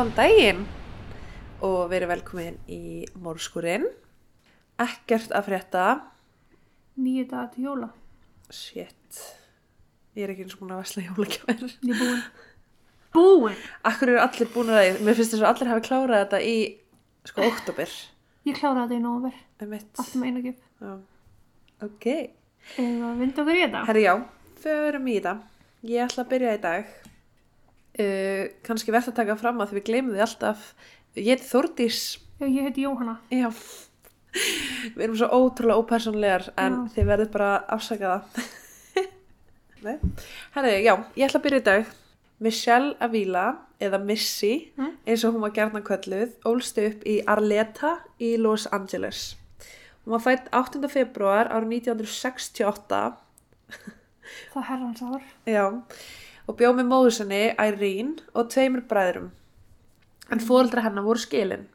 [0.00, 0.60] Góðan daginn
[1.60, 3.82] og verið velkomin í mórskurinn.
[4.80, 5.82] Ekkert að frétta.
[6.96, 7.88] Nýju dagar til jóla.
[8.48, 9.18] Shit.
[10.16, 11.74] Ég er ekki eins og búin að vesla jólagjafir.
[11.84, 12.24] Ég er búin.
[13.12, 13.60] Búin?
[13.92, 15.04] Akkur eru allir búin að það?
[15.04, 16.56] Mér finnst þess að allir hafi klárað þetta í
[17.34, 17.94] sko oktober.
[18.48, 19.38] Ég kláraði þetta í nóver.
[19.60, 19.92] Um mitt.
[20.00, 20.66] Allt um einu gif.
[20.80, 20.96] Já.
[21.90, 22.10] Ok.
[22.80, 23.86] Eða að vinda okkur í þetta?
[23.92, 24.16] Herri já,
[24.64, 25.46] förum í það.
[25.92, 27.00] Ég ætla að byrja í dag.
[27.98, 30.74] Uh, kannski verðt að taka fram að við glemum því alltaf.
[31.18, 32.02] Ég heiti Þórdís.
[32.40, 33.16] Já, ég heiti Jóhanna.
[33.34, 33.50] Já.
[34.94, 36.92] Við erum svo ótrúlega ópersonlegar en Já.
[36.94, 38.44] þið verður bara að afsaka það.
[39.84, 39.96] Nei.
[40.54, 41.90] Herri, já, ég ætla að byrja í dag.
[42.40, 43.42] Michelle Avila,
[43.82, 44.94] eða Missy, Mm.
[45.08, 49.34] eins og hún var gerðan kölluð, ólstu upp í Arleta í Los Angeles.
[50.06, 50.88] Hún var fætt 8.
[50.88, 53.02] februar árið 1968,
[54.54, 55.22] Það er herrans ár.
[55.46, 55.66] já,
[56.50, 59.28] og bjóð með móður sinni, Irene, og tveimur bræðrum.
[60.30, 61.68] En fóreldra hennar voru skilin.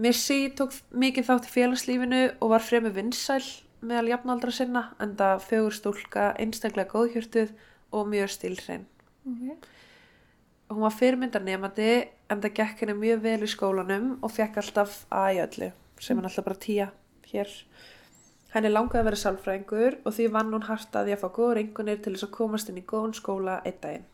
[0.00, 3.44] Missy tók mikið þátt í félagslífinu og var fremur vinsæl
[3.82, 7.52] meðal jafnaldra sinna, en það fögur stúlka, einstaklega góðhjörtuð
[7.92, 8.86] og mjög stílhrein.
[9.26, 9.68] Ok.
[10.72, 11.88] Hún var fyrirmyndar nefandi
[12.32, 15.68] en það gekk henni mjög vel í skólanum og fekk alltaf að í öllu,
[16.00, 16.86] sem er alltaf bara tíja
[17.28, 17.50] hér.
[18.54, 22.14] Henni langaði að vera sálfræðingur og því vann hún hart að fá góður einhvernir til
[22.14, 24.08] þess að komast inn í góðun skóla einn daginn.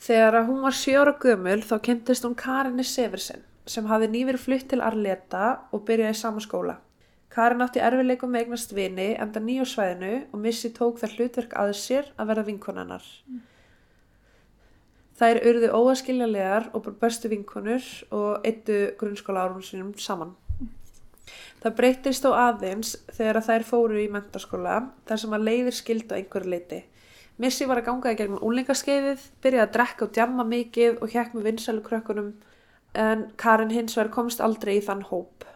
[0.00, 4.80] Þegar hún var sjóra gömul þá kynntist hún Karinni Seversen sem hafði nýverið flutt til
[4.80, 6.78] Arleta og byrjaði sama skóla.
[7.30, 11.74] Karin átti erfileikum með eignast vini enda nýjó svæðinu og Missy tók það hlutverk að
[11.78, 13.04] sér að verða vinkonannar.
[15.20, 17.84] Þær urðu óaskiljanlegar og bestu vinkonur
[18.16, 20.32] og eittu grunnskóla árum sínum saman.
[21.60, 26.22] Það breytist þó aðeins þegar þær fóru í mentaskóla þar sem að leiðir skildu að
[26.22, 26.80] einhverju leiti.
[27.40, 31.36] Missy var að ganga í gegnum úlingaskeiðið, byrjaði að drekka og djamma mikið og hjekk
[31.36, 32.34] með vinsælu krökkunum
[33.00, 35.46] en Karin hins vegar komst aldrei í þann hóp.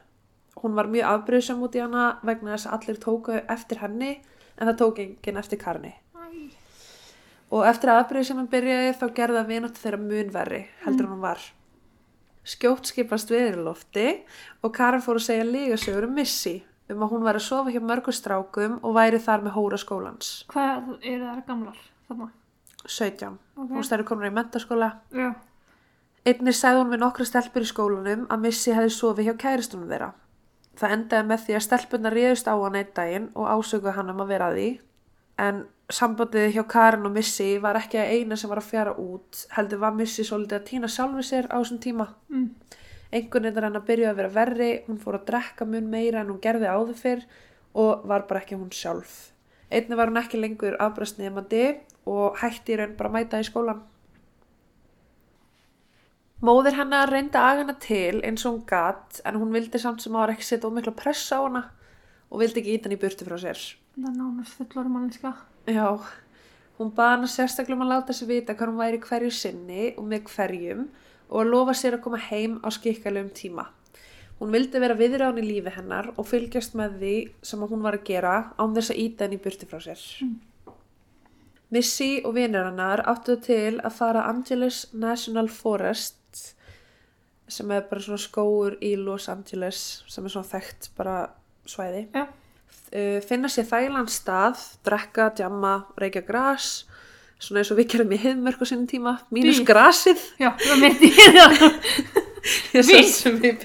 [0.63, 4.71] Hún var mjög afbrýðsam út í hana vegna þess að allir tóku eftir henni en
[4.71, 5.93] það tók enginn eftir Karinni.
[7.53, 11.43] Og eftir að hann byrjaði þá gerði það vinat þeirra munverri heldur en hún var.
[12.45, 14.07] Skjótt skipast viður í lofti
[14.65, 16.63] og Karin fór að segja lígasögur um Missy
[16.93, 20.33] um að hún væri að sofa hjá mörgum strákum og væri þar með hóra skólans.
[20.53, 21.79] Hvað eru það gamlar
[22.09, 22.31] þarna?
[22.85, 23.39] 17.
[23.57, 23.71] Ok.
[23.71, 24.91] Hún stærri komin í mentaskóla.
[25.15, 25.31] Já.
[26.25, 30.11] Einnig sagði hún við nokkra stelpur í skólanum að Missy hefði sofið hjá kæristunum þeirra.
[30.81, 34.23] Það endaði með því að stelpurna réðust á hann einn daginn og ásökuðu hann um
[34.25, 34.69] að vera að því.
[35.45, 35.61] En
[35.93, 39.45] sambandið hjá Karin og Missy var ekki að eina sem var að fjara út.
[39.57, 42.09] Heldur var Missy svolítið að týna sjálfi sér á þessum tíma.
[42.33, 42.49] Mm.
[43.13, 46.33] Einhvern veginn hann að byrja að vera verri, hún fór að drekka mun meira en
[46.33, 47.27] hún gerði áður fyrr
[47.75, 49.35] og var bara ekki hún sjálf.
[49.71, 51.65] Einnig var hún ekki lengur afbrastnefandi
[52.11, 53.83] og hætti í raun bara að mæta í skólan.
[56.45, 60.17] Móðir hennar reyndi að hana til eins og hún gatt en hún vildi samt sem
[60.19, 61.63] ára ekki setja ómikla press á hana
[62.29, 63.63] og vildi ekki íta hann í burtu frá sér.
[63.95, 65.33] Það er nánast fullor manniska.
[65.71, 65.89] Já,
[66.77, 70.11] hún baði hana sérstaklega um að láta sig vita hvað hún væri hverju sinni og
[70.11, 70.85] með hverjum
[71.29, 73.69] og lofa sér að koma heim á skikkalegum tíma.
[74.41, 77.15] Hún vildi vera viðra í lífi hennar og fylgjast með því
[77.47, 80.03] sem hún var að gera án þess að íta henni burti frá sér.
[81.75, 86.21] Missy og vinur hennar áttu það til að fara Angeles National Forest
[87.49, 89.81] sem er bara svona skóur í Los Angeles
[90.11, 91.17] sem er svona þekkt bara
[91.69, 92.25] svæði Já.
[92.27, 96.71] uh, finna sér þægilegan stað, drekka, djamma, reykja gras,
[97.45, 99.67] svona eins og við gerum í heiðmörk á sinni tíma, mínus Bí.
[99.69, 100.21] grasið.
[100.41, 101.65] Já, það í það.
[102.77, 103.65] Ég sá sem við.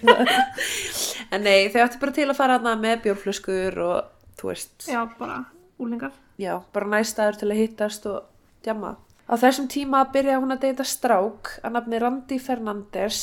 [1.33, 5.01] En nei, þau ættu bara til að fara hana með bjórflöskur og þú veist, Já,
[5.19, 5.41] bara
[5.79, 6.13] úlingar.
[6.39, 8.23] já, bara næstaður til að hittast og
[8.65, 8.95] djamma.
[9.29, 13.19] Á þessum tíma byrjaði hún að deyta strák að nafni Randi Fernandes.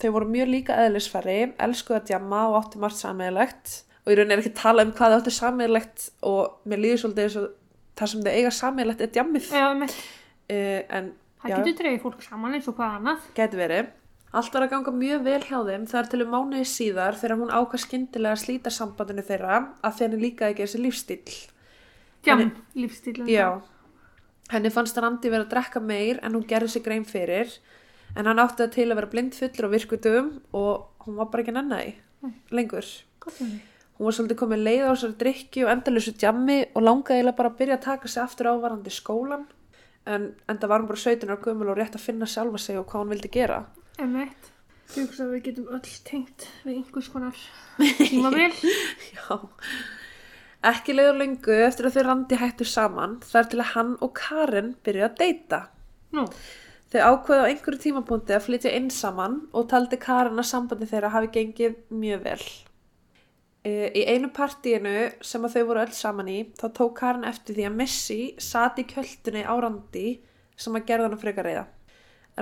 [0.00, 3.74] Þau voru mjög líka eðlisfæri, elskuðu að djamma og áttu margt sammeðilegt.
[4.06, 7.02] Og í rauninni er ekki að tala um hvað þau áttu sammeðilegt og mér líður
[7.04, 7.50] svolítið eins og
[7.98, 9.50] það sem þau eiga sammeðilegt er djammið.
[9.52, 11.12] Uh, en
[11.42, 13.22] Það já, getur dreigið fólk saman eins og hvað annað.
[13.34, 13.86] geti verið.
[14.32, 17.50] Allt var að ganga mjög vel hjá þeim þar til um mánuði síðar þegar hún
[17.52, 21.34] ákvað skyndilega að slíta sambandinu þeirra að þeirni líkaði ekki þessi lífstíl.
[22.24, 23.28] Jam, Henni- lífstílinn.
[23.28, 23.48] Já,
[24.54, 27.50] henni fannst Randi vera að drekka meir en hún gerði sig grein fyrir
[28.16, 31.52] en hann átti það til að vera blindfullur á virkudum og hún var bara ekki
[31.58, 31.94] nenni
[32.54, 32.86] lengur.
[33.26, 33.50] Með því.
[34.02, 37.58] Hún var svolítið komið leið á þessari drikki og endalösu djammi og langaði bara að
[37.60, 39.44] byrja að taka sig aftur ávarandi skólan
[40.10, 42.88] en enda var hún bara 17 ára gömul og rétt að finna sjálfa sig og
[42.90, 43.60] hvað hún vildi gera.
[44.02, 44.48] Emmett.
[44.96, 47.38] Ég hugsa að við getum öll tengt við einhvers konar
[48.00, 48.56] tímabil.
[49.14, 49.38] Já.
[50.72, 54.74] Ekki leiður lengu eftir að þau randi hættu saman þar til að hann og Karen
[54.82, 55.62] byrjuði að deyta.
[56.18, 56.26] Nú,
[56.90, 61.14] Þau ákveðu á einhverju tímapunkti að flytja inn saman og taldi Karen að sambandi þeirra
[61.14, 62.42] hafi gengið mjög vel.
[63.64, 67.54] Eh, Í einu partíinu sem að þau voru öll saman í, þá tók Karen eftir
[67.54, 70.06] því að Missy sati í kjöldunni á Randi
[70.58, 71.62] sem að gerða hann frekar reyða.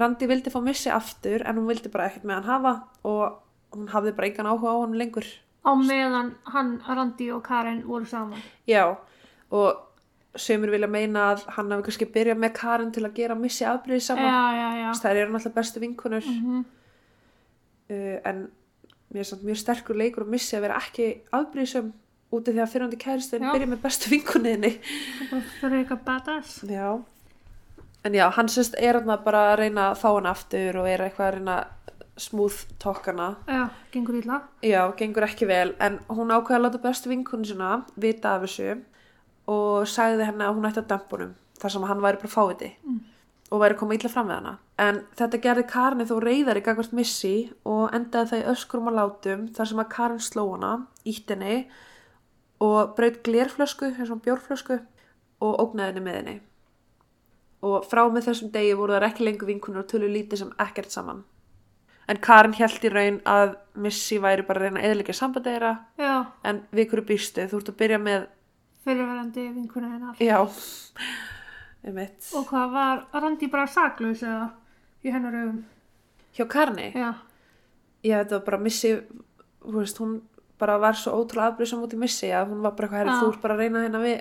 [0.00, 2.72] Randi vildi fá Missy aftur en hún vildi bara ekkert með hann hafa
[3.04, 5.28] og hún hafði bara engan áhuga á hann lengur.
[5.60, 8.40] Á meðan hann, Randi og Karen voru saman.
[8.66, 8.96] Já,
[9.52, 9.86] og
[10.40, 14.06] sömur vilja meina að hann hafi kannski byrjað með Karen til að gera Missy afbrýðið
[14.08, 14.24] saman.
[14.24, 14.90] Já, já, já.
[15.02, 16.64] Það eru náttúrulega bestu vinkunur Mhm.
[17.90, 18.48] uh, en
[19.10, 21.92] mér er samt mjög sterkur leikur að Missy að vera ekki afbrýðisum
[22.30, 24.72] úti að fyrrandi kæristin byrja með bestu vinkunniðinni.
[25.30, 26.60] Bara fyrir eitthvað badass.
[26.70, 26.90] Já.
[28.06, 31.26] En já, hann sérst er bara að reyna að fá hann aftur og er eitthvað
[31.26, 31.56] að reyna
[32.20, 33.34] smúð tokkana.
[33.48, 34.40] Já, gengur illa.
[34.62, 38.78] Já, gengur ekki vel, en hún ákveða að láta bestu vinkunni sinna vita af þessu
[39.50, 42.70] og sagði henni að hún ætti að dömpa honum þar sem hann væri bara fáviti
[42.84, 43.00] Mm.
[43.50, 44.52] Og væri að koma illa fram við hana.
[44.78, 47.34] En þetta gerði Karin þó reyðari gagvart missi
[47.66, 50.72] og endaði það í öskrum og látum þar sem að Karin sló hana,
[51.04, 51.56] ítt henni
[52.62, 54.78] og braut glerflösku, eins og bjórflösku
[55.40, 56.36] og ógnaði henni með henni.
[57.66, 60.94] Og frá með þessum degi voru þar ekki lengur vinkunur og tölu lítið sem ekkert
[60.94, 61.24] saman.
[62.08, 65.74] En Karin held í raun að Missy væri bara að reyna að eðlika sambandi þeirra
[66.00, 66.14] Já,
[66.44, 68.24] en við hverju býstu, þú ert að byrja með
[68.86, 70.16] fyrirverandi vinkuna hennar.
[70.18, 70.40] já,
[71.86, 74.50] um mitt Og hvað var Randi bara saklaus eða?
[75.04, 75.60] Í hennar augum?
[76.36, 77.14] hjá Karni, Já,
[78.06, 78.92] ég þetta var bara Missy,
[79.64, 80.20] þú veist, hún
[80.60, 83.20] bara var svo ótrúlega afbrýðsam út í Missy að hún var bara eitthvað, herri, Já.
[83.24, 84.16] þú ert bara að reyna hérna við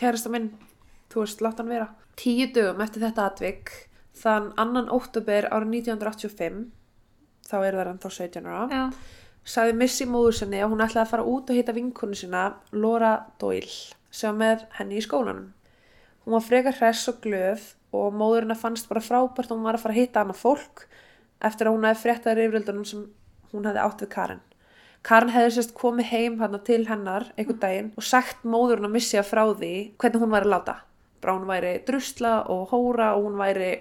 [0.00, 0.50] kærasta minn,
[1.12, 1.88] þú veist, látt hann vera.
[2.20, 3.72] Tíu dögum eftir þetta atvik
[4.20, 6.60] þann annan óttubur árið 1985
[7.50, 8.90] þá er það ennþá 17 ára
[9.50, 12.42] sagði Missy móður sinni að hún ætlaði að fara út og hitta vinkonu sína
[12.72, 15.52] Laura Doyle sem með henni í skólanum.
[16.30, 19.82] Hún var frekar hress og glöð og móðurina fannst bara frábært að hún var að
[19.82, 20.82] fara að hitta annað fólk
[21.42, 23.00] eftir að hún hefði fréttaði rifrildunum sem
[23.50, 24.44] hún hefði átt við Karen.
[25.02, 29.18] Karen hefði sérst komið heim hana til hennar einhvern daginn og sagt móðurinn að Missy
[29.18, 30.76] að frá því hvernig hún væri að láta.
[31.18, 33.72] Bara hún væri drusla og hóra og hún væri,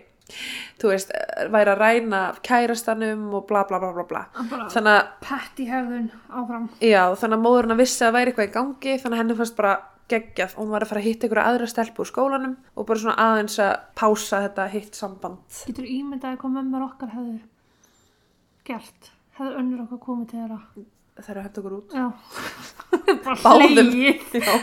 [0.81, 1.13] þú veist,
[1.53, 4.25] væri að ræna kærastanum og bla bla bla bla bla.
[4.73, 6.67] Þannig að pett í hefðun áfram.
[6.81, 9.59] Já, þannig að móðurinn að vissi að væri eitthvað í gangi þannig að henni fannst
[9.61, 9.77] bara
[10.09, 13.01] geggjað og hún var að fara að hitta einhverja aðra stelpu úr skólanum og bara
[13.03, 15.59] svona aðeins að pása þetta hitt samband.
[15.69, 17.37] Getur ímyndaði hvað mömmur okkar hefðu
[18.69, 19.11] gert?
[19.37, 20.59] Hefðu önnur okkar komið til þeirra?
[21.19, 21.95] Það er að hætta okkur út.
[21.95, 22.07] Já.
[23.25, 23.67] bara.
[24.49, 24.55] Já.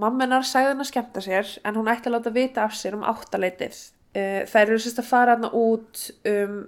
[0.00, 3.04] Mammenar sagði henni að skemmta sér en hún ætti að láta vita af sér um
[3.06, 3.76] áttaleitið.
[4.14, 6.60] Uh, þær eru sérst að fara hann út um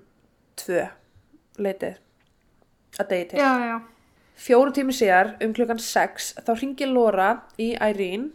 [0.59, 0.87] tvö
[1.63, 1.99] leitið
[3.01, 3.41] að degi til.
[3.43, 3.77] Já, já,
[4.37, 8.35] Fjóru tími síðar um klukkan sex þá ringi Laura í Irene,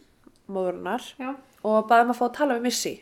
[0.52, 1.36] móðurinnar, já.
[1.62, 2.94] og baði um að fá að tala við Missy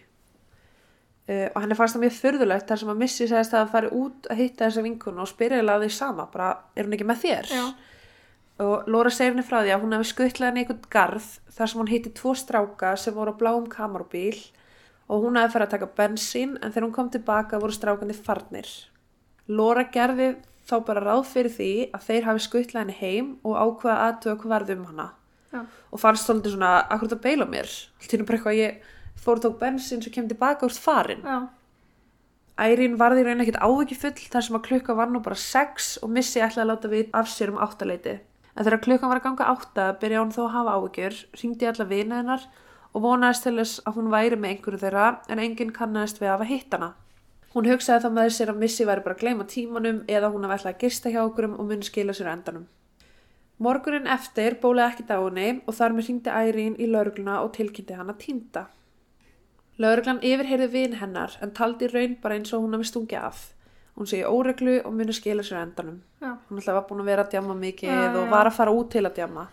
[1.30, 4.28] uh, og henni fannst það mjög furðulegt þar sem að Missy sagðist að fara út
[4.30, 7.24] að hitta þessa vinkunu og spyrja eiginlega að því sama bara, er hún ekki með
[7.24, 7.54] þér?
[7.56, 7.66] Já.
[8.68, 11.84] og Laura segir henni frá því að hún hefði skuttlað henni einhvern garð þar sem
[11.84, 14.36] hún hitti tvo stráka sem voru á bláum kamarubíl
[15.08, 18.70] og hún hefði farið að taka bensín en þegar hún kom tilbaka voru strákandi farnir
[19.50, 20.34] Laura gerði
[20.70, 24.56] þá bara ráð fyrir því að þeir hafi skuttlað henni heim og ákveða aðtöða hvað
[24.56, 25.08] varði um hana.
[25.50, 25.64] Já.
[25.66, 27.70] og fannst svolítið svona, akkur það beila mér?
[28.06, 28.84] Í nú bara eitthvað ég
[29.18, 31.40] fór og tók bensin sem kemur tilbaka úr farin Já,
[32.60, 36.12] Ærín varði raun ekkert ávikið full þar sem að klukka var nú bara 6 og
[36.12, 38.18] Missy ætlaði að láta við af sér um áttaleiti.
[38.52, 41.86] En þegar klukkan var að ganga átta byrjaði hún þó að hafa ávikjur ringdi alla
[41.88, 42.44] vina hennar
[42.92, 46.36] og vonaðist til þess að hún væri með einhverju þeirra en enginn kannast við að
[46.36, 46.90] hafa hitt hana
[47.54, 50.60] Hún hugsaði þá með sér að Missy væri bara að gleyma tímanum eða hún hafi
[50.60, 52.68] ætlaði að gista hjá okkurum og muni skila sér endanum.
[53.60, 58.14] Morgunin eftir bólaði ekki dáinni og þar með hringdi Ærín í laurugluna og tilkynnti hana
[58.22, 58.68] týnda.
[59.80, 63.42] Lauruglan yfirheyrði vin hennar en taldi raun bara eins og hún hafi stungið af.
[63.98, 66.02] Hún segi óreglu og muni skila sér endanum.
[66.22, 66.38] já.
[66.50, 68.30] Hún alltaf var búin að vera að djama mikið Já, og já.
[68.32, 69.48] var að fara út til að djama.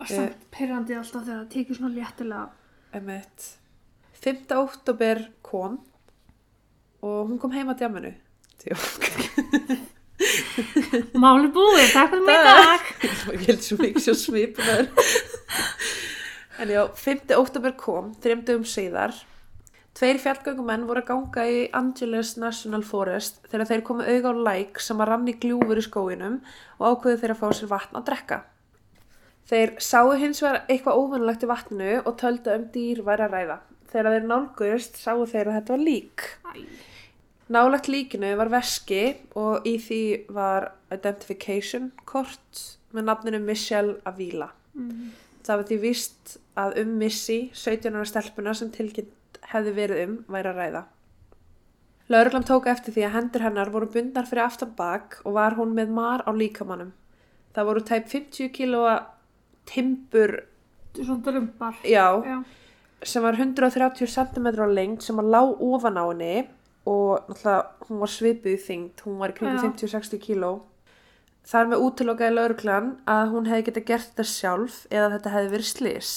[0.00, 2.48] Og samt pyrrandi alltaf þegar það tekið svona léttilega.
[2.92, 3.46] Emmett.
[4.24, 4.42] 5.
[4.56, 5.78] óttúber kom
[7.06, 8.12] og hún kom heim að djaminu.
[8.62, 9.06] Tjók.
[11.22, 12.90] Máli búið, takk fyrir mig dag.
[13.34, 14.90] Ég held svo mikið svo svipunar.
[16.62, 17.34] en já, 5.
[17.36, 19.14] óttúber kom, þreymdugum síðar.
[19.96, 24.82] Tveir fjallgöngumenn voru að ganga í Angeles National Forest þegar þeir komu auga á læk
[24.84, 26.42] sem að rann í gljúfur í skóinum
[26.76, 28.38] og ákveðu þeir að fá sér vatn að drekka.
[29.48, 33.56] Þeir sáu hins vegar eitthvað óvennlegt í vatninu og töldu um dýr væri að ræða.
[33.92, 36.26] Þegar þeir nálguðust sáu þeir að þetta var lík.
[36.44, 36.52] Æ,
[37.52, 39.02] Nálagt líkinu var veski
[39.38, 40.00] og í því
[40.34, 42.62] var identification kort
[42.96, 44.50] með nafninu Michelle Avila.
[44.74, 45.06] mm.
[45.46, 50.16] Það var því víst að um Missy, 17 ára stelpuna sem tilkynnt hefði verið um
[50.26, 50.80] væri að ræða.
[52.10, 55.74] Lauruglan tók eftir því að hendur hennar voru bundnar fyrir aftan bak og var hún
[55.74, 56.90] með mar á líkamannum.
[57.54, 58.96] Það voru tæp 50 kílóa
[59.70, 60.34] timbur,
[61.86, 62.42] já, Já.
[63.02, 66.48] sem var 130 cm lengt sem var lág ofan á henni
[66.86, 69.66] og náttúrulega hún var svipuð í þyngd, hún var í kringum Já.
[69.66, 70.52] 50-60 kíló.
[71.46, 75.68] Þar með útilokaði lauruglan að hún hefði getað gert þetta sjálf eða þetta hefði verið
[75.70, 76.12] slis.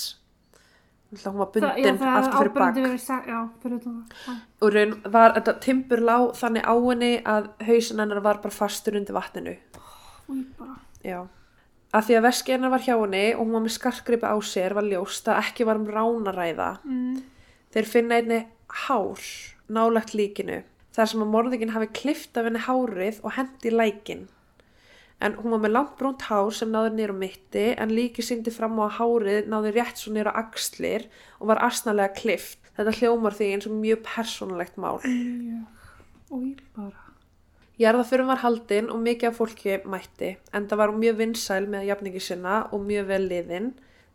[1.09, 2.61] Náttúrulega hún var bundin aftur fyrir bak.
[2.69, 3.39] áberandi verið sa- Já.
[4.61, 8.97] Og raun var þetta timbur lág þannig á henni að hausin hennar var bara fastur
[8.97, 9.57] undir vatninu.
[10.59, 10.75] Bara.
[11.03, 11.27] Já.
[11.93, 14.73] Að því að veski hennar var hjá henni og hún var með skarkgripi á sér
[14.77, 16.67] var ljóst að ekki var um ránaræða.
[16.85, 17.23] Mm.
[17.73, 18.47] Þeir finna einni
[18.85, 19.17] hár
[19.73, 20.63] nálagt líkinu
[20.95, 24.27] þar sem að morðingin hafi klift af henni hárið og hendi lækin.
[25.19, 28.53] En hún var með langt brúnt hár sem náði nýr á mitti en líki syndi
[28.55, 31.09] fram á að hárið náði rétt svo nýr á axlir
[31.39, 32.59] og var asnalega klift.
[32.79, 34.99] Þetta hljómar því eins og mjög persónulegt mál.
[37.79, 42.23] Jarðaförum var haldin og mikið af fólki mætti en það var mjög vinsæl með jafningi
[42.23, 43.69] sinna og mjög vel liðin.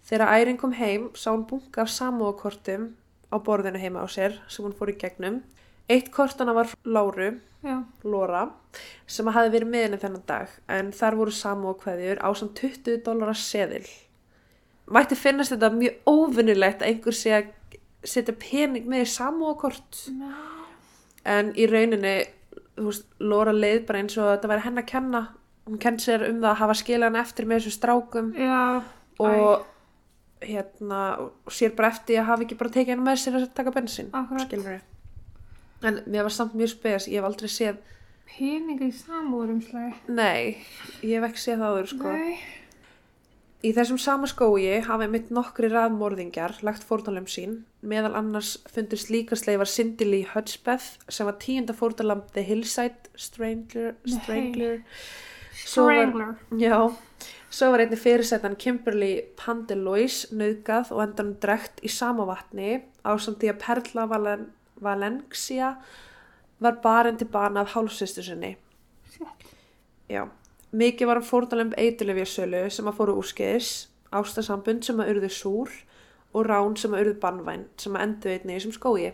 [0.05, 2.91] Þegar æring kom heim sá hún bunga af samúakortum
[3.35, 5.43] á borðinu heima á sér sem hún fór í gegnum.
[5.91, 7.83] Eitt kortana var Láru, Já.
[8.05, 8.47] Lóra,
[9.07, 13.39] sem hafi verið með henni þennan dag en þar voru samúakveðjur á samt 20 dólarar
[13.41, 13.85] seðil.
[14.93, 17.53] Mætti finnast þetta mjög óvinnilegt að einhver sé að
[18.05, 20.33] setja pening með í samúakort Já.
[21.37, 22.17] en í rauninni
[22.77, 25.23] veist, Lóra leið bara eins og þetta væri henn að kenna
[25.65, 28.83] hún kennt sér um það að hafa skilað hann eftir með þessu strákum Já.
[29.25, 29.65] og
[30.49, 31.01] hérna
[31.51, 34.11] sér bara eftir að hafa ekki bara tekið hann með sér að taka bensin
[34.47, 34.81] skilur
[35.85, 37.77] en mér var samt mjög spes ég hef aldrei séð,
[38.35, 39.95] Peninga í samúrumslægi.
[40.09, 40.57] nei
[41.05, 42.37] ég hef ekki séð það áður sko Nei.
[43.65, 49.71] Í þessum sama skói hafa mitt nokkri raðmorðingjar lagt fórnalum sín, meðal annars fundist líkasleifar
[49.73, 54.19] Cindy Lee Hudspeth sem var tíunda fórnalamb The Hillside Strangler, Nei.
[54.19, 54.83] Strangler.
[55.65, 56.35] Svo var- Strangler.
[56.61, 56.77] Já,
[57.55, 63.39] svo var einnig fyrirsættan Kimberly Pandelois nauðgað og endanum drekt í sama vatni á samt
[63.43, 64.47] því að Perla Valen
[64.83, 65.77] Valencia
[66.59, 68.57] var barinn til bana af hálfsýstu sinni.
[70.11, 70.27] Já,
[70.73, 75.77] mikið var um fórnalömb eiturlefjasölu sem að fóru úrskeiðis, ástasambund sem að urðu súr
[76.35, 79.13] og rán sem að urðu bannvæn sem að endu einnig sem skói.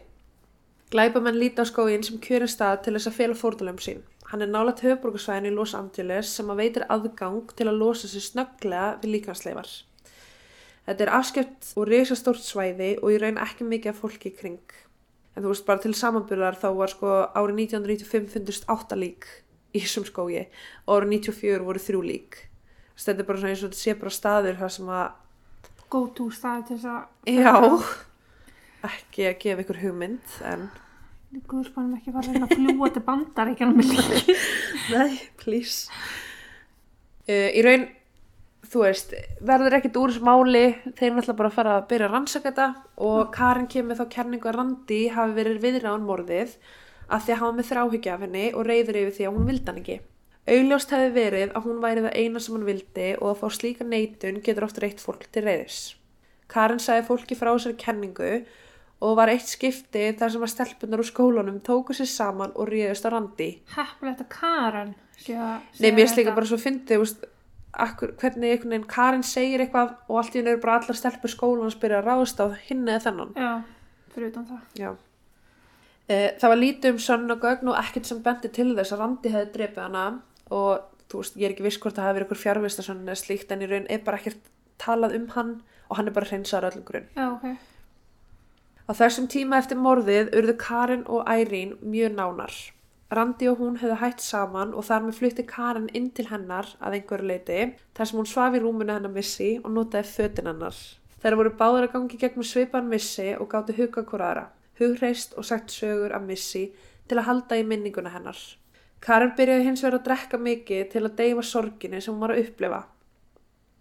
[0.91, 4.01] Glæpamenn líta á skógin sem kjörin stað til þess að fela fórnalömb sín.
[4.31, 8.23] Hann er nálat höfuborgarsvæðin í Los Angeles sem að veitir aðgang til að losa sig
[8.23, 9.71] snögglega við líkansleifar.
[10.87, 14.77] Þetta er afskjöpt og risastórt svæði og í raun ekki mikið af fólki í kring.
[15.35, 19.27] En þú veist bara til samanburðar þá var sko árið 1995 fundust átta lík
[19.75, 20.45] í þessum skógi
[20.87, 22.39] og árið 94 voru þrjú lík.
[22.95, 25.11] Þess, að Þetta er bara svona eins og þetta sé bara staður þar sem að,
[25.91, 27.03] Go to staði til þess að...
[27.35, 27.55] já,
[28.87, 30.69] ekki að gefa ykkur hugmynd en
[31.31, 34.35] Guðspannum ekki fara að að fljúa til bandar ekki alveg líki.
[34.95, 35.87] Nei, please.
[37.29, 37.85] Uh, í raun,
[38.67, 39.13] þú veist,
[39.47, 40.63] verður ekkert úr þessu máli,
[40.99, 42.67] þeir náttúrulega bara að fara að byrja að rannsaka þetta
[43.07, 46.57] og Karin kemur þá kenningu að Randi hafi verið viðrán morðið
[47.07, 49.71] að því að hafa með þráhyggja af henni og reyður yfir því að hún vildi
[49.71, 49.99] hann ekki.
[50.51, 53.87] Augljóst hefði verið að hún væri það eina sem hann vildi og að fá slíka
[53.87, 55.79] neitun getur oft reitt fólk til reyðis.
[56.51, 58.33] Karin sagði fólki frá þessari kenningu
[59.01, 63.07] og var eitt skipti þar sem að stelpunar úr skólanum tóku sér saman og ríðust
[63.09, 63.51] á Randi.
[63.75, 64.33] Heppilegt að
[65.37, 65.69] að...
[65.81, 66.59] Nei, mér líka bara svo
[67.01, 67.25] veist,
[67.73, 71.33] akkur, hvernig einhvern veginn Karin segir eitthvað og allt í henni eru bara allar stelpur
[71.33, 73.33] skólan að spyrja að ráðast á hinn eða þennan.
[73.37, 73.51] Já,
[74.15, 74.63] fyrir utan það.
[74.81, 74.91] Já.
[76.11, 79.05] E, það var lítið um sönn og gögn og ekkert sem bendi til þess að
[79.05, 80.07] Randi hefði drepið hana
[80.51, 83.55] og þú veist, ég er ekki viss hvort það hefði verið eitthvað fjárvistasönn eða slíkt
[83.55, 85.53] en í raun er bara ekkert talað um hann
[85.89, 87.11] og hann er bara hreinsaður öllum grunn.
[87.15, 87.70] Já, ok.
[88.91, 92.55] Á þessum tíma eftir morðið urðu Karin og Ærín mjög nánar.
[93.15, 96.97] Randi og hún hefðu hætt saman og þar með flutti Karin inn til hennar að
[96.97, 97.59] einhverju leiti
[97.95, 100.75] þar sem hún svaf í rúmunu hennar missi og notaði fötin hennar.
[101.23, 104.45] Þeir voru báður að gangi gegnum svipan missi og gáttu hugga hvora aðra,
[104.83, 106.67] hugreist og sagt sögur af missi
[107.07, 108.43] til að halda í minninguna hennar.
[108.99, 112.43] Karin byrjaði hins vegar að drekka mikið til að deyfa sorginni sem hún var að
[112.43, 112.85] upplifa.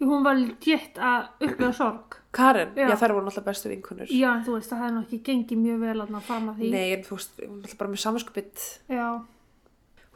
[0.06, 2.19] Hún var létt að upplifa sorg.
[2.32, 2.96] Karin, já, Já.
[3.02, 4.12] þær voru náttúrulega bestu vinkunur.
[4.14, 6.72] Já, en þú veist, það hefði nú ekki gengið mjög vel að fram að því.
[6.76, 8.66] Nei, en þú veist, hún er náttúrulega bara með samanskupið.
[8.94, 9.08] Já,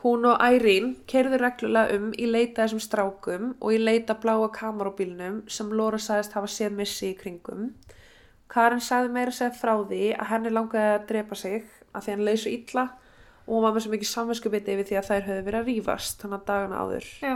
[0.04, 5.38] Hún og Ærín kerðu reglulega um í leita þessum strákum og í leita bláa kamerabílnum
[5.48, 7.70] sem Lóra sagðist hafa séð missi í kringum.
[8.52, 11.64] Karin sagði meira að segja frá því að henni langaði að drepa sig
[11.96, 12.84] að því hann leið svo illa
[13.46, 16.20] og hún var með svo mikið samvinskupiti yfir því að þær höfðu verið að rífast
[16.20, 17.08] þannig að dagana áður.
[17.24, 17.34] já,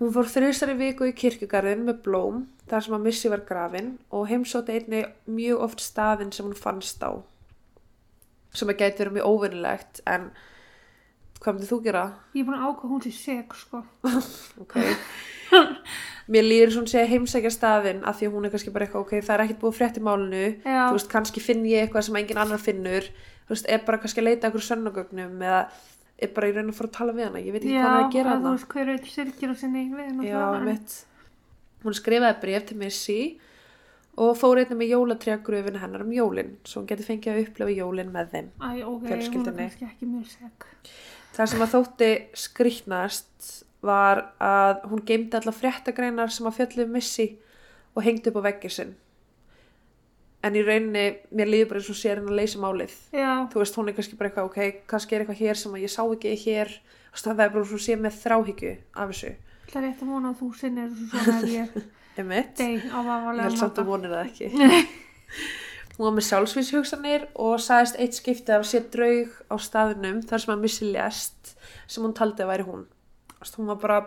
[0.00, 4.26] Hún fór þrjusari viku í kirkjugarðin með blóm þar sem að missi var grafin og
[4.30, 7.22] heimsóti einni mjög oft staðin sem hún fannst á.
[8.54, 10.28] sem að gæti verið mjög óvinnilegt en
[11.42, 12.02] hvað myndir þú gera?
[12.34, 13.80] Ég er búin að ákvæða hún sér seg, sko.
[14.62, 14.76] ok
[16.30, 19.14] mér líður svona sé heimsækja staðinn af því að hún er kannski bara eitthvað ok,
[19.26, 20.84] það er ekkert búið frétt í málinu Já.
[20.88, 24.22] þú veist, kannski finn ég eitthvað sem engin annar finnur þú veist, er bara kannski
[24.22, 25.60] að leita okkur sönnagögnum eða
[26.22, 27.42] er bara í raun að fara að tala við hana.
[27.42, 29.10] Ég veit ekki Já, hvað hann er að gera að þú hana veist, hver veit
[29.14, 30.94] sirkir á sinni við, já, mitt
[31.84, 33.18] hún skrifaði bref til Missy
[34.14, 38.12] og fór einnig með jólatrjágröfin hennar um jólin svo hún geti fengið að upplefa jólin
[38.14, 40.68] með þeim Æ, ok, hún er kannski ekki mjög seg.
[41.34, 42.10] Það sem að þótti
[42.44, 43.48] skrýtnast
[43.84, 47.26] var að hún geymdi alla fréttagreinar sem að fjallu um Missy
[47.94, 48.94] og hengdi upp á veggir sinn.
[50.44, 52.94] En í rauninni, mér líður bara eins og sér henn að leysa málið.
[53.16, 55.84] Já, Þú veist, hún er kannski bara eitthvað, ok, kannski er eitthvað hér sem að
[55.86, 56.72] ég sá ekki hér.
[57.14, 59.30] Það er bara svo sé með þráhyggju af þessu.
[59.70, 61.78] það er rétt að vona að þú sinnir svona ef ég
[62.20, 64.50] Emitt, deg á ég vafalega held samt að vonir það ekki.
[65.94, 70.52] Hún var með sjálfsvíshugsanir og sagðist eitt skipti af sér draug á staðnum þar sem
[70.54, 71.54] að Missy lést
[71.86, 72.84] sem hún taldi að væri hún.
[73.54, 73.98] Hún var bara,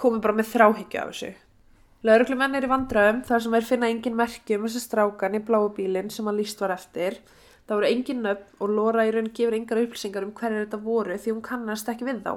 [0.00, 1.32] komið bara með þráhyggju af þessu.
[2.04, 5.70] Lauruglumenn er í vandræðum þar sem þeir finna engin merki um þessi strákan í bláu
[5.72, 7.16] bílinn sem að líst var eftir.
[7.64, 11.16] Það voru engin nöfn og Laura í raun gefur engar upplýsingar um hverju þetta voru
[11.16, 12.34] því hún kannast ekki við þá.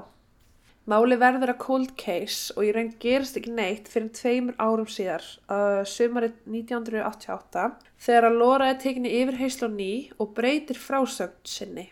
[0.88, 5.26] Máli verður að cold case og í raun gerist ekki neitt fyrir tveimur árum síðar,
[5.52, 7.68] uh, sumarið 1988,
[8.08, 11.90] þegar að Laura er tekinni yfir heislu á ný og breytir frásögn sinni.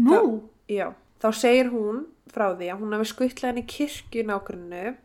[0.00, 4.96] Nú, Já, þá segir hún frá því að hún hafi skuttlega henni kirkju í nágrunnu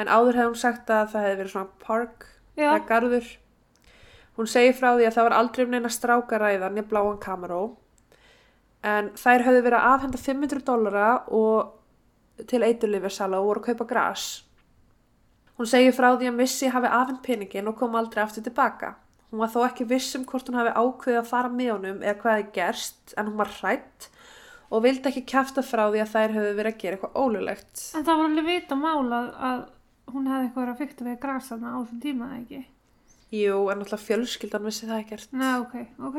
[0.00, 3.30] en áður hefði hún sagt að það hefði verið svona park já, eða garður.
[4.34, 7.62] Hún segir frá því að það var aldrei um neina strákaræðan í bláan kameró
[8.84, 13.86] en þær höfðu verið að afhenda 500 dollara og til eiturlifjarsala og voru að kaupa
[13.92, 14.26] gras.
[15.54, 18.96] Hún segir frá því að Missy hafi afhend peningin og kom aldrei aftur tilbaka.
[19.30, 22.18] Hún var þó ekki viss um hvort hún hafi ákveðið að fara með honum eða
[22.20, 24.08] hvað hefði gerst en hún var hrætt
[24.74, 27.82] og vildi ekki kjafta frá því að þær höfðu verið að gera eitthvað ólulegt.
[27.94, 29.64] en það var alveg vita mála að
[30.14, 32.62] hún hefði eitthvað verið að fykta við grasana á þessum tíma, eða ekki?
[33.34, 35.32] Jú, en alltaf fjölskyldan vissi það ekkert.
[35.34, 35.76] Nei, ok,
[36.08, 36.18] ok.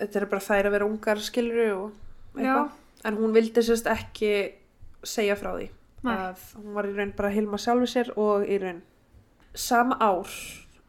[0.00, 2.68] Þetta er bara þær að vera ungar skiluru og eitthvað.
[2.70, 3.00] Já.
[3.04, 4.30] En hún vildi sérst ekki
[5.04, 5.68] segja frá því.
[6.04, 6.14] Nei.
[6.14, 8.80] Að hún var í raun bara að hilma sjálfu sér og í raun.
[9.54, 10.30] Sama ár,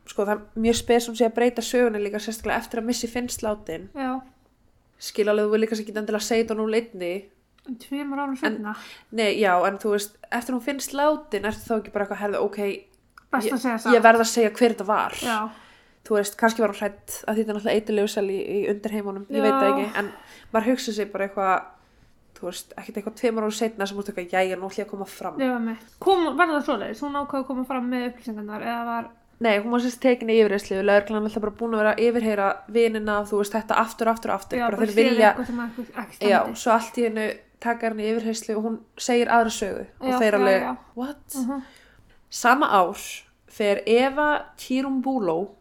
[0.10, 3.10] sko það er mjög spes sem sé að breyta sögunni líka sérstaklega eftir að missi
[3.12, 3.90] finnst látin.
[3.94, 4.22] Já,
[4.96, 7.14] Skil alveg þú vil líka sér ekki endilega segja þetta nú leitni.
[7.82, 8.76] Tveimur árum setna.
[9.16, 12.42] Nei, já, en þú veist, eftir hún finnst látin ertu þá ekki bara eitthvað herðu,
[12.46, 13.94] ok, ég, það.
[13.96, 15.18] ég verð að segja hver þetta var.
[15.26, 15.38] Já,
[16.06, 19.40] þú veist, kannski var hún hrætt að þetta er náttúrulega eitilegu í, í undirheimunum, ég
[19.40, 19.46] Já.
[19.46, 20.12] veit það ekki, en
[20.54, 21.68] maður hugsa sig bara eitthvað,
[22.38, 24.88] þú veist, ekkert eitthvað tveimur ára setna sem þú veist eitthvað, jæja, nú ætlum ég
[24.88, 25.40] að koma fram.
[25.42, 25.86] ég var með.
[26.06, 27.06] Kom, var það svoleiðis?
[27.06, 29.14] Hún ákvaði að koma fram með upplýsingarnar eða var...
[29.46, 32.46] Nei, hún var sérst tekin í yfirreyslu, lögreglan alltaf bara búin að vera að yfirheyra
[32.72, 37.02] vinina, þú veist, þetta aftur, aftur, aftur, bara þeir vilja, eitthvað ekki já, svo allt
[37.02, 37.26] í hennu
[37.66, 41.42] taka henni í yfirreyslu og hún segir aðra sögu og Já, þeir alveg, what?
[41.42, 41.60] Uh
[42.36, 43.00] Sama ár
[43.48, 45.56] fer Eva Tirumbúló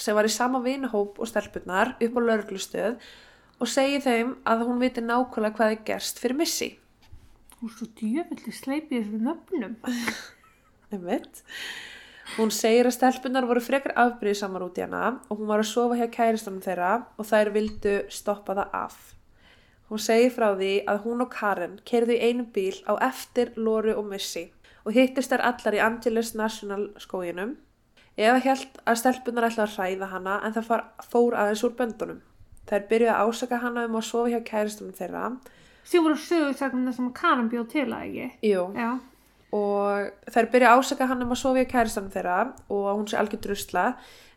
[0.00, 2.94] sem var í sama vinahóp og stelpunnar upp á lauruglustöð
[3.60, 6.70] og segir þeim að hún viti nákvæmlega hvað er gerst fyrir missi.
[7.60, 9.76] Hún svo djöfulli sleipið þessum nöfnum.
[10.94, 11.44] Einmitt.
[12.38, 15.98] Hún segir að stelpunnar voru frekar afbríðsamar út í hana og hún var að sofa
[16.00, 18.96] hjá kæristanum þeirra og þær vildu stoppa það af.
[19.90, 23.94] Hún segir frá því að hún og Karen kerðu í einu bíl á eftir Lóru
[23.98, 24.46] og Missy
[24.84, 27.56] og hittist þær allar í Angeles National skóginum.
[28.16, 32.20] Eva held að stelpunnar ætla að hræða hana en það fór aðeins úr böndunum.
[32.68, 35.24] Þær byrjuði að ásaka hana um að sofa hjá kæristanum þeirra.
[35.84, 38.28] Sér voru sögursagnir sem Karin bjóð til að ekki.
[38.48, 38.92] Jú, Já,
[39.54, 42.38] og þær byrja að ásaka hann um að sofa í kæristanum þeirra
[42.72, 43.84] og að hún sé algjör drusla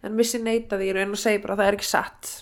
[0.03, 2.33] en missi neitaði í raun og segi bara að það er ekki satt.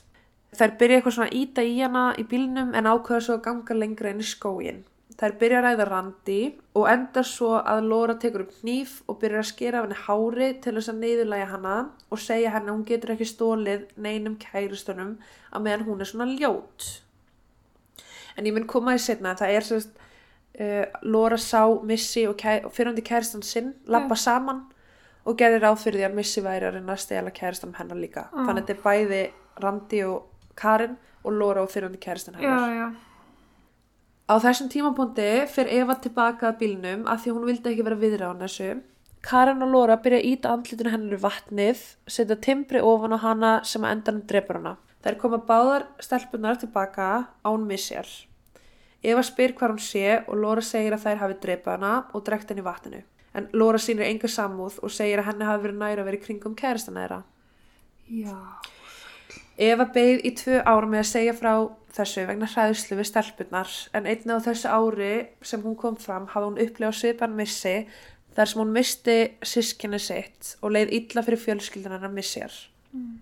[0.56, 4.12] Þær byrja eitthvað svona íta í hana í bílnum en ákveða svo að ganga lengra
[4.14, 4.84] inn í skógin.
[5.16, 6.40] Þær byrja að ræða randi
[6.76, 10.50] og enda svo að Lóra tekur upp hníf og byrja að skera af henni hári
[10.64, 11.76] til þess að neyðulæja hana
[12.12, 15.14] og segja henni að hún getur ekki stólið neinum kæristunum
[15.52, 16.90] að meðan hún er svona ljót.
[18.36, 22.44] En ég mun koma því setna að það er sérst uh, Lóra sá Missy og,
[22.68, 24.66] og fyrrandi kæristan sinn labba saman
[25.26, 28.28] og fyrir því að Missy væri að reyna að stela kæristan hennar líka.
[28.34, 28.46] Ah.
[28.46, 29.26] Þannig að þetta er bæði
[29.64, 32.96] Randi og Karin og Lóra og fyrrandi kæristan já, hennar.
[34.26, 38.32] Á þessum tímapunkti fyrir Eva tilbaka að bílnum að því hún vildi ekki vera viðra
[38.32, 38.70] á þessu.
[39.26, 43.52] Karin og Lóra byrja að íta andlutinu hennar í vatnið, setja timbri ofan á hana
[43.66, 44.76] sem að endanum drepur hana.
[45.06, 47.10] Þær koma báðar stelpunar tilbaka
[47.46, 48.10] án missjar.
[49.06, 52.50] Eva spyr hvað hún sé og Lóra segir að þær hafi drepað hana og drekt
[52.50, 53.04] henni vatninu.
[53.36, 56.24] En Lóra sýnir enga samúð og segir að henni hafi verið næra að vera í
[56.24, 57.20] kringum kæristana þeirra.
[58.10, 58.38] Já.
[59.56, 61.52] Eva beið í tvö ár með að segja frá
[61.96, 65.14] þessu vegna hræðslu við stelpunar en einnig á þessu ári
[65.48, 67.76] sem hún kom fram hafði hún upplifað svipan missi
[68.36, 69.16] þar sem hún misti
[69.48, 72.58] sískinni sitt og leið illa fyrir fjölskyldunar að missjar.
[72.92, 73.14] Mm.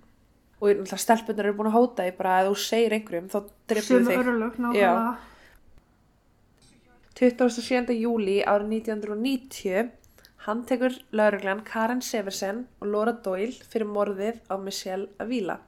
[0.63, 3.89] Og náttúrulega stelpunar eru búin að hóta því bara að þú segir einhverjum þá drefum
[3.89, 4.21] Sem þig.
[4.23, 5.13] örlög, nákvæmlega.
[7.19, 7.93] 27.
[7.93, 9.91] júli árið 1990
[10.47, 15.59] handtekur lauruglan Karen Seversen og Laura Doyle fyrir morðið á Michelle Avila.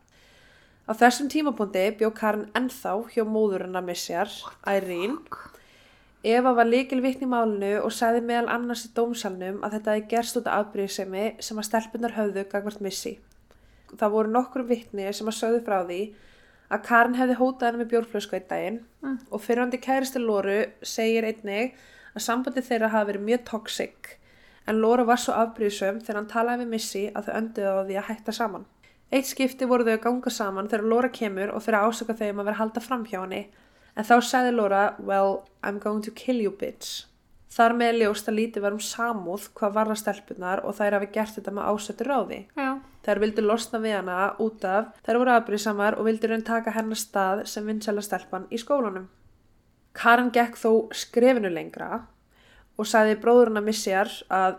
[0.86, 5.18] Á þessum tímapunkti bjó Karen ennþá hjá móðurinn að Michelle, Irene.
[6.26, 10.10] Eva var líkil vitni í málinu og sagði meðal annars í dómsalnum að þetta hefði
[10.14, 13.16] gerst út af afbríðisemi sem að stelpunar höfðu gagvart missi.
[13.96, 16.00] Það voru nokkur vitni sem að sögðu frá því
[16.74, 19.20] að Karen hefði hótað henni með bjórflösku einn daginn Mm.
[19.30, 21.76] og fyrrandi kæristi Lóru segir einnig
[22.16, 24.16] að sambandi þeirra hafi verið mjög toxic
[24.66, 27.98] en Lóra var svo afbríðsum þegar hann talaði við Missy að þau önduðu á því
[28.02, 28.66] að hætta saman.
[29.14, 32.30] Eitt skipti voru þau að ganga saman þegar Lóra kemur og fyrir að ásaka þau
[32.30, 33.44] um að vera halda fram hjá henni
[33.96, 37.06] en þá sagði Lóra, well, I'm going to kill you bitch.
[37.56, 41.38] Þar með ljóst að lítið var um samúð hvað varða stelpunar og þær hafi gert
[41.38, 42.40] þetta með ásettur ráði.
[42.58, 46.74] Já, Þær vildu losna við hana út af, þær voru afbrísamar og vildu raun taka
[46.74, 49.06] hennar stað sem vinsæla stelpan í skólanum.
[49.96, 52.02] Karen gekk þó skrefinu lengra
[52.76, 54.58] og sagði bróðurinn að missjar að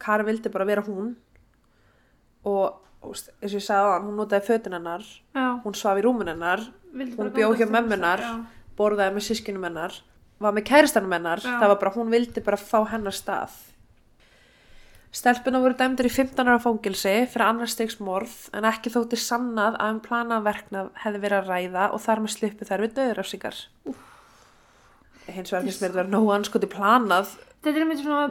[0.00, 1.14] Karen vildi bara vera hún
[2.44, 2.84] og
[3.40, 4.46] eins og ég sagði á hann, hún notaði
[5.34, 5.46] já.
[5.64, 6.04] hún svaf í
[6.90, 8.22] Vildi hún bara bjó ganga hjá mömmunar,
[8.76, 9.96] borðaði með sískinum hennar,
[10.42, 13.54] var með kæristanum hennar, það var bara, hún vildi bara fá hennar stað.
[15.10, 19.74] Stelpuna voru dæmdur í 15 ára fangilsi fyrir annars stegs morð en ekki þótti sannað
[19.82, 23.58] að um planað verknað hefði verið að ræða og þar með sluppu þær við döðurafsingar.
[25.26, 27.34] Hins vegar finnst mér þetta vera nógu anskoti planað.
[27.60, 28.22] Þetta er einmitt svona,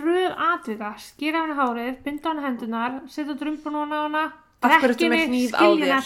[0.00, 3.82] röð atvika, skýra hann hárið, binda hann hendunar, setja drumbun á
[4.80, 5.98] hverju ertu með drekkinni, á skilja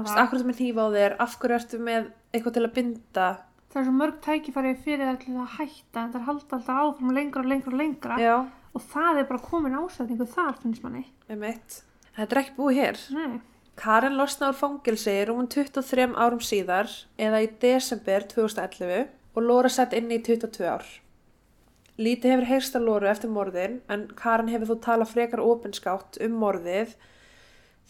[0.00, 0.18] hann það.
[0.24, 3.28] Akkur þetta með hnífa á þér, hverju ertu með eitthvað til að binda?
[3.72, 7.44] Það er svo mörg tækifæri fyrir það til að hætta, það halda alltaf áfram lengra
[7.44, 8.18] og lengra og lengra.
[8.20, 8.34] Já,
[8.72, 11.04] Og það er bara komin ásætningu þar, finnst manni.
[11.28, 13.00] Þetta er ekki búið hér.
[13.16, 13.40] Nei.
[13.76, 19.96] Karen losnaði úr fangilsi rúmum 23 árum síðar eða í desember 2011 og Lóra sett
[19.96, 20.88] inn í 22 ár.
[22.00, 26.38] Lítið hefur heyrst að Lóru eftir morðin en Karen hefur þó talað frekar opinskátt um
[26.40, 26.94] morðið.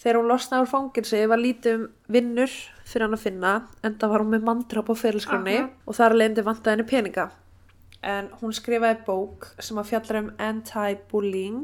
[0.03, 1.85] Þegar hún losnaði úr fangilsi var lítið um
[2.17, 3.53] vinnur fyrir hann að finna
[3.85, 5.77] en það var hún með mandráp á fyrirskráni Akkurat.
[5.87, 7.29] og þar leindi vantaði henni peninga.
[8.03, 11.61] En hún skrifaði bók sem að fjallar um anti-bullying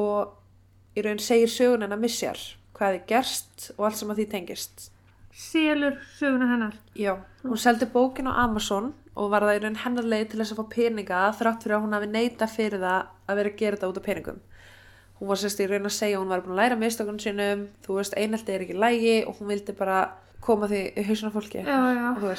[0.00, 2.40] og í raun segir sögun hennar missjar
[2.72, 4.88] hvað hefði gerst og allt sem að því tengist.
[5.36, 6.80] Selur söguna hennar.
[6.96, 10.54] Já, hún seldi bókin á Amazon og var það í raun hennar leið til þess
[10.54, 13.76] að fá peninga þrátt fyrir að hún hafi neita fyrir það að vera að gera
[13.76, 14.40] þetta út af peningum.
[15.20, 17.66] Hún var sérst í raun að segja að hún var búin að læra mistökunum sínum,
[17.84, 19.98] þú veist, einelti er ekki lægi og hún vildi bara
[20.40, 21.60] koma því í hausuna fólki.
[21.66, 22.38] Já, já.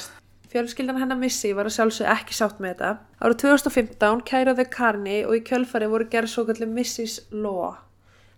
[0.52, 2.90] Fjölskyldan hennar Missy var að sjálfsög ekki sátt með þetta.
[3.24, 7.78] Árið 2015 kæraði Karni og í kjölfari voru gerð svo kallið Missy's Law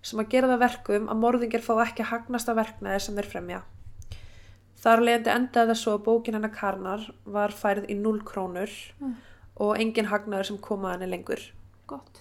[0.05, 3.19] sem að gera það að verkum að morðingir fá ekki að hagnast af verknæði sem
[3.19, 3.61] þeir fremja.
[4.85, 7.05] Þar leiðandi endaði það svo að bókin hennar Karnar
[7.37, 9.15] var færið í 0 krónur Mm.
[9.57, 11.41] og engin hagnaður sem koma að henni lengur.
[11.87, 12.21] Gott.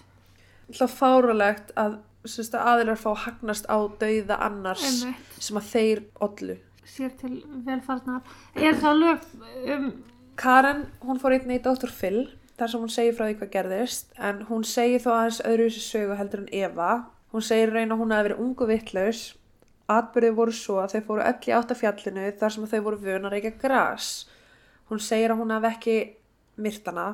[0.72, 5.34] Það fáralegt að, sérst, að aðilar fá hagnast á dauða annars Einmitt.
[5.44, 6.56] sem að þeir ollu.
[6.84, 8.22] Sér til velfarnar.
[8.56, 9.28] Er það lög
[9.76, 9.90] um...
[10.36, 11.90] Karen, hún fór einnig í Dr.
[11.94, 12.24] Phil
[12.58, 15.84] þar sem hún segir frá því hvað gerðist en hún segir þó aðeins öðru þessu
[15.84, 16.88] sögu heldur en Eva.
[17.34, 19.20] Hún segir raun að hún hafi verið ungu vittlaus.
[19.92, 23.00] Atbyrðið voru svo að þau fóru öll í átt af fjallinu þar sem þau voru
[23.02, 24.08] vön að reykja gras.
[24.88, 25.96] Hún segir að hún hafi ekki
[26.56, 27.08] myrt hana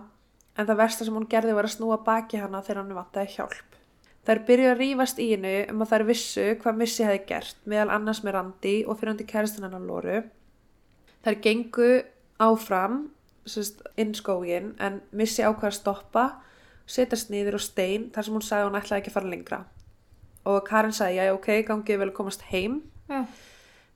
[0.54, 3.76] en það versta sem hún gerði var að snúa baki hana þegar hann vantaði hjálp.
[4.28, 7.94] Þær byrjuðu að rífast í hennu um að þær vissu hvað Missy hefði gert meðal
[7.96, 10.20] annars með Randi og fyrir hann til kærastan hennar Lóru.
[11.24, 11.90] Þær gengu
[12.38, 13.00] áfram
[13.98, 16.24] inn skógin en Missy ákvað að stoppa,
[16.86, 19.60] setjast niður á stein þar sem hún sagði að hún ætlaði ekki að fara lengra.
[20.48, 22.80] Og Karin sagði, já, ok, gangið vel að komast heim.
[23.10, 23.24] Já.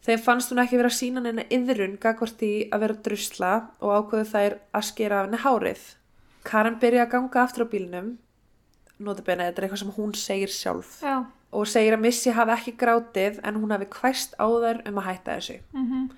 [0.04, 3.94] Þeim fannst hún ekki vera að sína neina yðrun gagvart í að vera drusla og
[3.94, 5.86] ákveðu þær að skera af henni hárið.
[6.44, 8.10] Karin byrja að ganga aftur á bílnum,
[9.00, 11.14] notabene, þetta er eitthvað sem hún segir sjálf Já.
[11.56, 15.08] og segir að Missy hafi ekki grátið en hún hafi hvæst á þær um að
[15.08, 15.58] hætta þessu.
[15.72, 16.12] Mm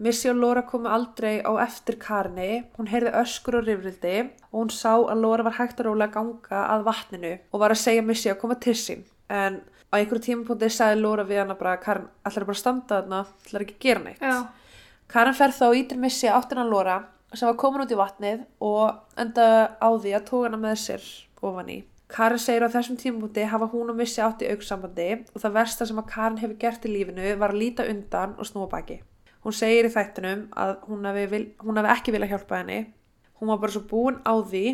[0.00, 4.70] Missy og Laura komu aldrei á eftir Karni, hún heyrði öskur og rifrildi og hún
[4.72, 8.04] sá að Laura var hægt að róla að ganga að vatninu og var að segja
[8.04, 9.02] Missy að koma til sín.
[9.30, 13.20] En á einhverju tímapunkti sagði Laura við hana bara, Karin, ætlar bara að standa þarna,
[13.46, 14.24] ætlar ekki að gera neitt.
[14.24, 14.36] Já.
[15.10, 16.98] Karin fer þá og ítir Missy áttina Laura
[17.34, 19.46] sem var komin út í vatnið og enda
[19.78, 21.06] á því að tók hana með sér
[21.46, 21.78] ofan í.
[22.10, 25.86] Karin segir á þessum tímabúti hafa hún og Missi átt í auksambandi og það versta
[25.86, 28.98] sem að Karin hefur gert í lífinu var að líta undan og snúa baki.
[29.46, 32.80] Hún segir í þættinum að hún hafi, vil, hún hafi ekki vilja hjálpa henni.
[33.38, 34.64] Hún var bara svo búin á því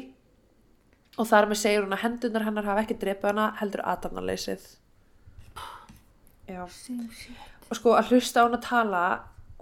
[1.17, 4.67] og þar með segir hún að hendunar hennar hafa ekki drepið hana heldur aðdamnarleysið.
[6.47, 6.63] Já.
[7.67, 9.05] Og sko að hlusta á hún að tala,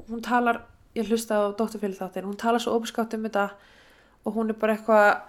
[0.09, 0.65] hún talar,
[0.97, 3.47] ég hlusta á dótturfélag þáttin, hún talar svo óbeskátt um þetta
[4.25, 5.23] og hún er bara eitthvað,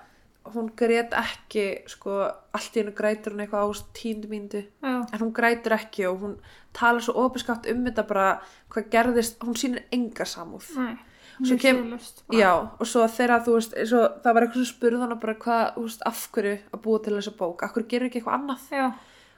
[0.56, 2.20] hún grét ekki, sko,
[2.54, 6.20] allt í hennu grætur hún eitthvað á tíundu mínútu Já, en hún grætur ekki og
[6.22, 6.36] hún
[6.76, 8.28] talar svo óbeskátt um þetta bara
[8.74, 10.98] hvað gerðist, hún sýnir enga samúð nei.
[11.43, 12.00] Svo kem-
[12.32, 15.63] já, og svo þegar þú veist svo, það var eitthvað sem spurði hana bara hvað,
[15.76, 17.63] þú veist, af hverju að búa til þessa bók?
[17.63, 18.63] Af hverju gerir ekki eitthvað annað?
[18.71, 18.86] Já,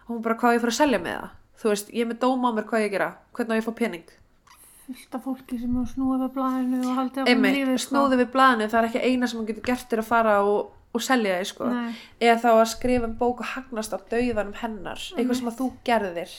[0.06, 1.30] og hún bara hvað ég fara að selja með það?
[1.58, 3.10] Þú veist, ég er með dóma á mér hvað ég gera.
[3.34, 4.08] Hvernig á ég að fá pening?
[4.88, 7.90] Fullt af fólki sem snúið við blæðinu og haldið á einmitt, lífið, sko.
[7.96, 10.70] snúði við blaðinu það er ekki eina sem hún getur gert er að fara og,
[10.96, 11.66] og selja þið sko.
[12.22, 15.68] Eða þá að skrifa um bók og hagnast á dauðanum hennar eitthvað sem að þú
[15.84, 16.32] gerðir.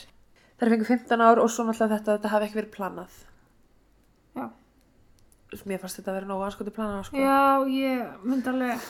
[0.59, 3.19] Það er fengið 15 ár og svo náttúrulega þetta þetta hafi ekki verið planað.
[5.69, 7.17] Mér fannst þetta að vera nógu anskoti planað sko.
[7.17, 8.85] Já, ég myndi alveg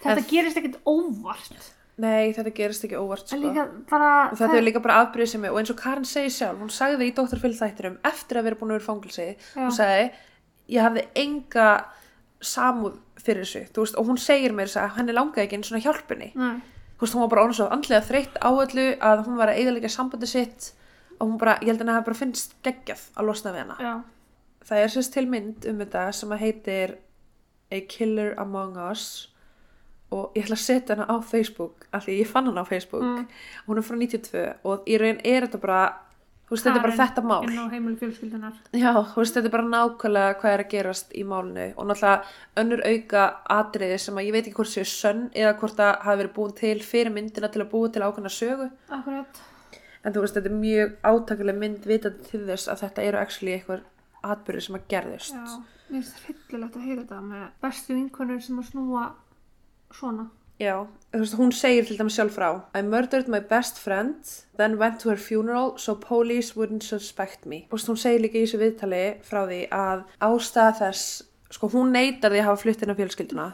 [0.00, 1.68] Þetta En- gerist ekkert óvart
[2.00, 3.36] nei þetta gerist ekki óvart sko.
[3.40, 6.58] líka bara og þetta er líka bara afbrýðið sem og eins og Karin segir sjálf,
[6.60, 10.10] hún sagði í Dóttarfyll þættirum eftir að vera búin að vera fangilsi hún sagði,
[10.68, 11.66] ég hafði enga
[12.40, 15.82] samúð fyrir þessu veist, og hún segir mér þess að henni langaði ekki einu svona
[15.84, 16.30] hjálpunni
[17.00, 20.26] veist, hún var bara svo andlega þreytt á öllu að hún var að eiginlega sambandi
[20.30, 20.70] sitt
[21.20, 23.76] og hún bara, ég held að henni bara finnst geggjað að losna við hana.
[24.66, 26.94] Það er sérst til mynd um þetta sem að heitir
[27.70, 29.06] A Killer Among Us
[30.10, 33.02] og ég ætla að setja hana á Facebook af því ég fann hana á Facebook.
[33.02, 33.26] Mm.
[33.66, 35.82] hún er frá 92 og í raun er þetta bara
[36.48, 37.44] þú veist, þetta er bara þetta mál.
[38.74, 42.64] Já, þú veist, þetta er bara nákvæmlega hvað er að gerast í málinu og náttúrulega
[42.64, 46.22] önnur auka atriði sem að ég veit ekki hvort séu sönn eða hvort það hafi
[46.24, 48.68] verið búin til fyrir myndina til að búa til ákveðna sögu.
[48.90, 49.46] Akkurat
[50.04, 53.56] en þú veist, þetta er mjög átakileg mynd vitandi til þess að þetta eru actually
[53.56, 53.82] eitthvað
[54.26, 55.56] atbyrði sem að gerðist Já,
[55.90, 59.06] mér finnst hryllilegt að heyra þetta með bestu vinkonur sem að snúa
[59.94, 60.28] svona.
[60.60, 60.74] Já,
[61.14, 64.28] þú veist, hún segir til dæmis sjálf frá I murdered my best friend
[64.60, 67.64] then went to her funeral so police wouldn't suspect me.
[67.72, 71.06] Og hún segir líka í þessu viðtali frá því að ástæða þess
[71.50, 73.48] sko, hún neytar því að hafa flutt inn á fjölskylduna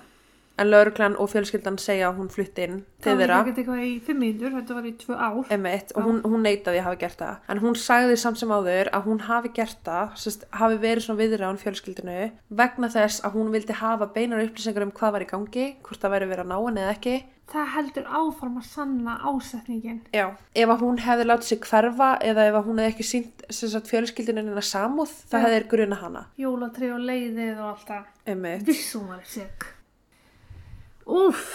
[0.59, 3.37] en lauruglan og fjölskyldan segja að hún flutt inn til Það þeirra.
[3.39, 5.53] var ekki eitthvað í fimm mínútur, þetta var í tvö ár.
[5.57, 7.37] Emitt, og hún, hún neitaði að hafa gert það.
[7.53, 11.21] En hún sagði samt sem áður að hún hafi gert það sérst, hafi verið svona
[11.23, 12.19] viðrán fjölskyldinu
[12.63, 16.15] vegna þess að hún vildi hafa beinar upplýsingar um hvað var í gangi hvort það
[16.17, 17.17] væri verið að ná henni eða ekki.
[17.47, 20.33] Það heldur áfram að sanna ásetningin Já.
[20.35, 23.47] ef að hún hefði látið sig hverfa eða ef að hún hefði ekki sínt
[24.27, 26.25] hennar samúð það hefði gruna hana.
[26.43, 28.67] Jólatri og leiðið og allt það.
[28.67, 29.76] Vissum var seg
[31.07, 31.55] Úff.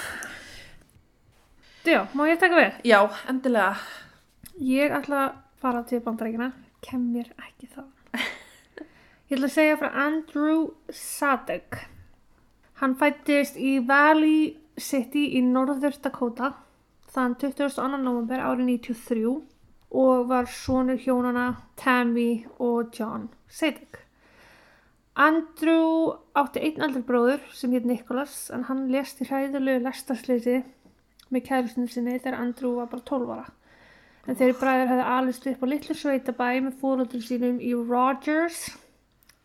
[1.83, 2.75] Já, má ég taka við?
[2.87, 3.73] Já, endilega.
[4.63, 6.53] Ég ætla að fara til bandarækina
[6.85, 7.89] kem mér ekki það
[9.27, 11.81] Ég ætla að segja frá Andrew Sadek.
[12.79, 16.53] Hann fættist í Valley City í Norður Dakota
[17.11, 17.89] þann 22.
[17.99, 19.35] november árið 93
[19.91, 24.00] og var sonur hjónana Tammy og John Sadek
[25.19, 30.61] Andrew átti einn aldrei bróður sem heit Nicholas en hann lést í hræðulegu lestarsleysi
[31.31, 33.49] með kærustinu sinni þegar Andrew var bara 12 ára.
[34.29, 38.61] En þeirri bræður hefði alist upp á litlu sveitabæ með fóröldur sínum í Rogers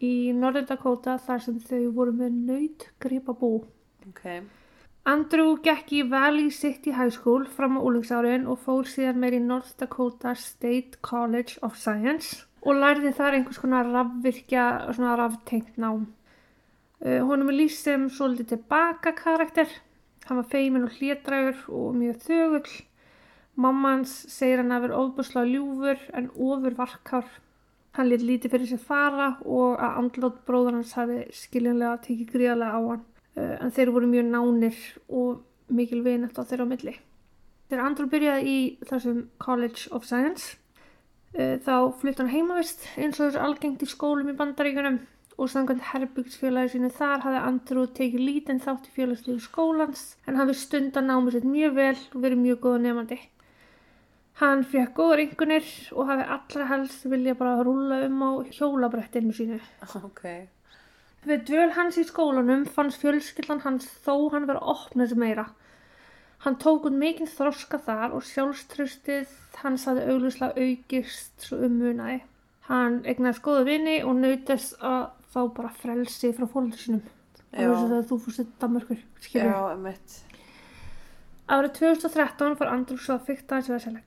[0.04, 3.64] í Norður Dakota þar sem þau voru með nöyt gripabú.
[4.08, 4.44] okay.
[5.06, 9.42] Andrew gekk í Valley City High School fram á úlingsárin og fór síðan meir í
[9.42, 14.66] North Dakota State College of Science og lærði þar einhvers konar rafvirkja,
[14.96, 16.06] svona raftengt nám.
[17.04, 19.68] Uh, honum er lýst sem svolítið tilbaka karakter.
[20.26, 22.76] Hann var feimin og hlétrægur og mjög þögull.
[23.56, 27.28] Mamma hans segir hann að vera ofbúslega ljúfur en ofur varkár.
[27.96, 32.76] Hann lét lítið fyrir sér fara og að andlót bróður hans hafi skiljanlega tekið gríðarlega
[32.76, 33.04] á hann.
[33.36, 36.96] Uh, en þeir voru mjög nánir og mikil vinætt á þeirra á milli.
[37.66, 40.56] Þegar Andrew byrjaði í þessum College of Science
[41.36, 44.98] þá flutt hann heimavist eins og þessu algengt í skólum í bandaríkunum
[45.36, 50.54] og samkvæmt herbyggsfélagi sínu þar hafði Andrew tekið lítinn þátt í félagslífu skólans en hafði
[50.56, 53.18] stundan námið sitt mjög vel og verið mjög góða nefandi.
[54.40, 59.60] Hann fekk góður yngunir og hafi allra helst vilja bara rúla um á hjólabrettinu sínu.
[60.04, 60.24] ok
[61.26, 65.48] Við dvöl hans í skólanum fannst fjölskyldan hans þó hann vera opnið meira.
[66.46, 69.30] Hann tók út mikinn þroska þar og sjálfströstið
[69.64, 72.20] hans hafði auglustlega aukist svo ummunaði.
[72.68, 77.02] Hann egnaði skoðu vini og nautast að fá bara frelsi frá fólkið sinum.
[77.50, 77.66] Já.
[77.66, 79.50] Og þess að þú fórst til Danmörkur, skilur.
[79.50, 80.16] Já, emitt
[81.46, 84.00] Árið 2013 fór Andrew svo að fykta hans við að selja.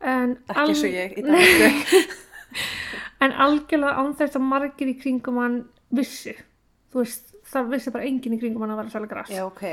[0.00, 2.14] En, Ekki og ég í dag.
[3.22, 5.58] en algjörlega án þess að margir í kringum hann
[5.94, 6.34] vissu.
[6.90, 9.30] Þú veist, það vissi bara enginn í kringum hann að vera að selja gras.
[9.34, 9.64] Já, ok.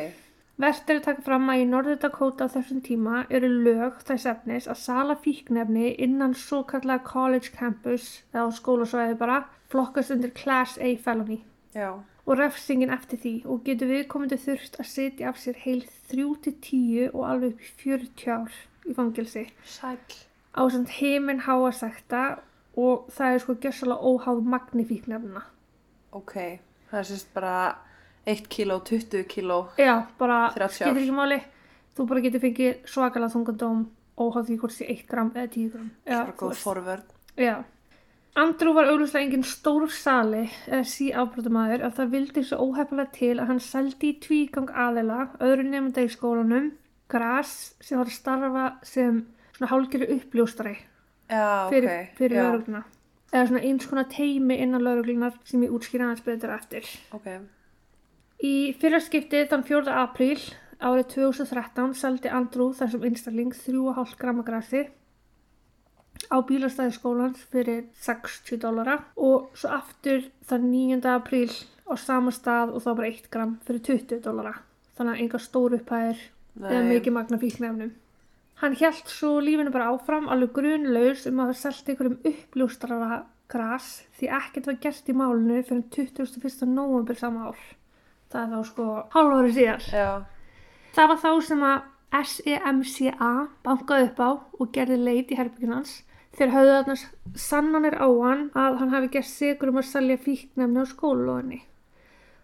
[0.58, 4.26] Vert er að taka fram að í Norður Dakota á þessum tíma eru lög þess
[4.32, 9.36] efnis að sala fíknefni innan svo kallega college campus eða skólasvæði bara
[9.70, 11.44] flokkast undir Class A felony
[11.78, 11.92] Já.
[12.26, 17.22] og refsingin eftir því og getur viðkomandi þurft að setja af sér heil 3-10 og
[17.30, 18.58] alveg upp í 40 ár
[18.90, 20.02] í fangilsi Sæl.
[20.58, 22.24] á samt heiminn háa sekta
[22.74, 25.46] og það er sko gjössalega óháð magni fíknefna.
[26.18, 26.34] Ok.
[26.90, 27.56] Það er sérst bara
[28.28, 29.60] 1 kíló, 20 kíló.
[29.80, 30.74] Já, bara 30 ár.
[30.76, 31.40] skiptir ekki máli.
[31.96, 33.86] Þú bara getur fengið svakalega þungandóm
[34.18, 35.90] óháð því hvort því 1 gram eða 10 gram.
[36.06, 37.04] Já, Bara góð forvörn.
[37.38, 37.56] Já.
[38.38, 43.32] Andrew var auglustlega engin stór sali eða sí ábrotamæður að það vildi svo óhefilega til
[43.40, 46.68] að hann seldi í tvígang aðila öðru nefnda í skólanum
[47.10, 49.24] gras sem var að starfa sem
[49.56, 50.76] svona hálgeri uppljóstari
[51.32, 52.14] Já, fyrir, ok.
[52.20, 52.84] fyrir Já, laurugluna
[53.34, 56.86] eða svona eins konar teimi innan lauruglunar sem ég útskýra hans betur eftir.
[57.18, 57.28] Ok.
[58.38, 59.94] Í fyrra skiptið þann 4.
[59.98, 60.38] apríl
[60.78, 64.84] árið 2013 seldi Andrew þessum einstakling 3,5 gramma grassi
[66.30, 71.00] á bílastæði skólans fyrir 60 dólara og svo aftur þann 9.
[71.10, 71.50] apríl
[71.90, 74.54] á sama stað og þá bara 1 gram fyrir 20 dólara.
[74.98, 76.22] Þannig að enga stór upphæðir
[76.62, 77.92] eða mikið magna fíknefnum.
[78.62, 83.20] Hann hjælt svo lífinu bara áfram alveg grunlaus um að hafa selt einhverjum uppljóstrara
[83.50, 86.70] gras því ekkert var gert í málinu fyrir 21.
[86.70, 87.60] november sama ár.
[88.32, 89.86] Það þá sko hálfári síðar.
[89.94, 90.10] Já.
[90.98, 91.86] Það var þá sem að
[92.18, 93.32] SEMCA
[93.66, 95.94] bankaði upp á og gerði leit í herbyggin hans
[96.38, 96.96] þegar höfðu þarna
[97.44, 101.62] sannanir á hann að hann hafi gert sigur um að selja fíknefni á skólalóðinni.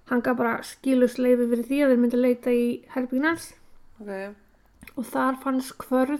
[0.09, 2.65] Hann gaf bara skilus leifi fyrir því að þeir myndi leita í
[2.95, 3.49] herbyggin hans
[4.01, 4.35] Ok.
[4.97, 6.19] og þar fannst kvörn,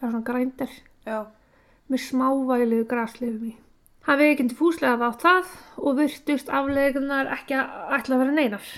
[0.00, 0.70] eða svona grændir,
[1.04, 1.26] Já.
[1.90, 3.56] með smávægilegu graslifum í.
[4.08, 5.50] Hann veið ekki fúslega á það
[5.84, 8.70] og virtust aflegunar ekki að ætla að vera neinar.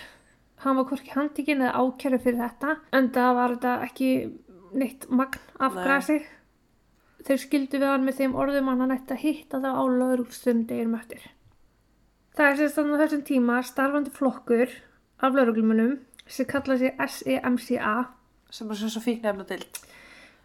[0.61, 4.11] Hann var hvorki handikinn eða ákjæru fyrir þetta, en það var þetta ekki
[4.77, 5.85] neitt magn af Nei.
[5.87, 6.18] grasi.
[7.25, 10.99] Þeir skildu við hann með þeim orðum að hann að hitta það á lauruglustum deginum
[11.01, 11.27] eftir.
[12.37, 14.73] Það er sérst þannig á þessum tíma starfandi flokkur
[15.20, 15.99] af lauruglumunum
[16.31, 17.94] sem kalla sig SEMCA
[18.51, 19.79] Sem er svo fíknefna dild.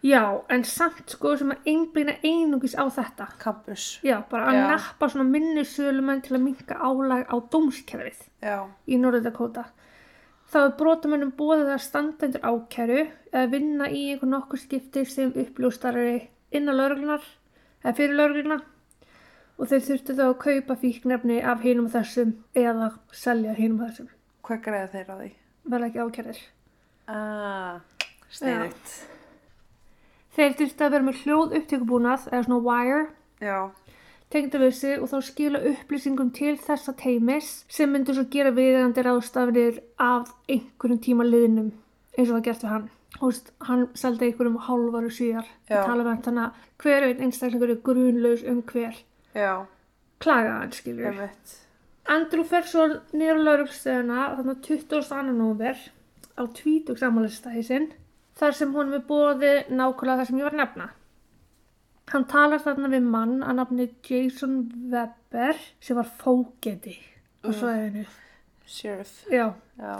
[0.06, 3.26] Já, en samt sko sem að einblýna einungis á þetta.
[3.40, 3.86] Campus.
[4.06, 4.66] Já, bara að Já.
[4.74, 8.68] nappa svona minnisölumenn til að minka álag á dómskerfið Já.
[8.86, 9.64] í Norður Dakota.
[10.46, 13.00] Þá er brotamönnum bóðið að standa undir ákæru
[13.32, 16.20] eða vinna í einhver nokkur skipti sem uppljóstari
[16.54, 17.24] innan lauruglunar
[17.82, 18.60] eða fyrir laurugluna
[19.56, 23.90] og þeir þurftu þá að kaupa fíknefni af hinum og þessum eða selja hinum og
[23.90, 24.08] þessum.
[24.46, 25.28] Hvað greiða þeir á því?
[25.66, 26.40] Verða ekki ákærðir.
[27.10, 27.78] Ah,
[28.30, 28.96] sniðugt.
[30.36, 33.06] Þeir þurftu að vera með hljóð upptökubúnað eða svona wire
[33.40, 33.68] Já.
[34.32, 39.04] Tengda við sig og þá skila upplýsingum til þessa teimis sem myndur svo gera viðegandi
[39.06, 41.72] ráðstafnir af einhverjum tíma liðnum
[42.16, 42.88] eins og það gert við hann.
[43.16, 45.78] Veist, hann seldi einhverjum hálfaru síðar Já.
[45.78, 48.98] að tala með hann þannig að hver einn einstaklingur er grunlaus um hver
[49.36, 49.52] Já.
[50.20, 51.06] klaga hann skilur.
[51.06, 51.54] Ég veit.
[52.06, 52.86] Andrew fer svo
[53.16, 55.22] nýra laurugsstöðuna þannig að 22.
[55.32, 55.80] november
[56.36, 57.88] á tvítug samanlistæði sinn
[58.36, 60.88] þar sem hún er bóði nákvæmlega það sem ég var nefna.
[62.12, 64.56] Hann talar þarna við mann að nafni Jason
[64.92, 66.96] Webber sem var fógeti
[67.42, 68.06] á svæðinu.
[68.66, 69.24] Sheriff.
[69.30, 69.52] Já.
[69.78, 69.94] Já.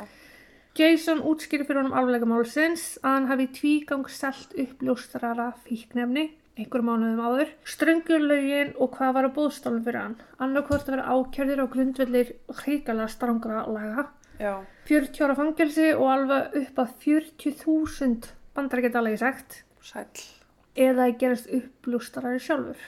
[0.77, 7.21] Jason útskýri fyrir honum alvega málsins að hann hafi tvígang selt uppljóstrara fíknefni einhverjum mánuðum
[7.21, 10.14] áður, ströngur lögin og hvað var að bóðstálum fyrir hann.
[10.40, 14.07] Annarkvort að vera ákjörðir á grundvellir hrikalega strangra laga,
[14.40, 14.64] Já.
[14.88, 20.35] 40 ára fangelsi og alveg upp að 40.000 bandarækjadalagi sagt Sæl.
[20.77, 22.85] Eða að gerast uppljóstrari sjálfur.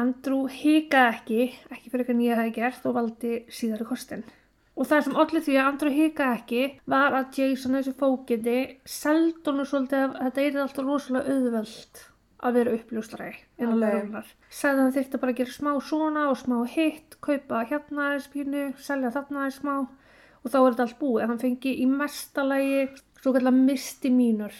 [0.00, 1.40] Andrew hikaði ekki,
[1.72, 4.22] ekki fyrir eitthvað nýja það gert og valdi síðari kostin.
[4.78, 9.42] Og það sem allir því að Andrew hikaði ekki var að Jason þessi fókindi seldi
[9.48, 12.02] honum svolítið að þetta er alltaf rosalega auðveld
[12.40, 13.82] að vera uppljóstrari innan Ok.
[13.82, 13.96] okay.
[13.98, 14.28] lögurnar.
[14.60, 18.62] Sæði hann þyrfti bara að gera smá svona og smá hitt, kaupa hérna aðeins pínu,
[18.80, 19.74] selja þarna aðeins smá
[20.40, 21.26] og þá er þetta allt búið.
[21.28, 22.86] Hann fengi í mesta lagi
[23.20, 24.54] svo kallar misdemeanor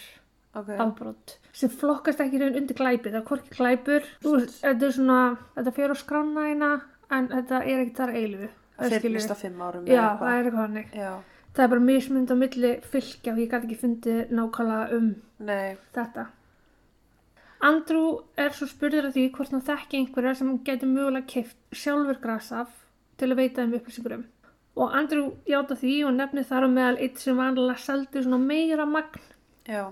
[0.53, 0.69] Ok.
[0.75, 4.95] afbrot sem flokkast ekki raun undir glæpi það er hvorki glæpur þú veist, þetta er
[4.97, 5.19] svona,
[5.57, 6.71] þetta fer á skrána eina
[7.11, 8.49] en þetta er ekki þar eilu
[8.81, 9.85] á fimm árum.
[9.85, 10.95] já, það er eitthvað hannig
[11.51, 15.09] það er bara mismynd á milli fylgja og ég gæti ekki fundið nákvæmlega um
[15.43, 15.77] Nei.
[15.95, 16.27] þetta.
[17.61, 21.57] Andrew er svo spurður af því hvort hann þekki einhverja sem hann getur mögulega keift
[21.75, 22.71] sjálfur gras af
[23.21, 24.23] til að veita um upplýsingur um.
[24.79, 28.87] Og Andrew játa því og nefnir þar á meðal eitt sem vanlega seldi svona meira
[28.87, 29.27] magn.
[29.67, 29.91] Já.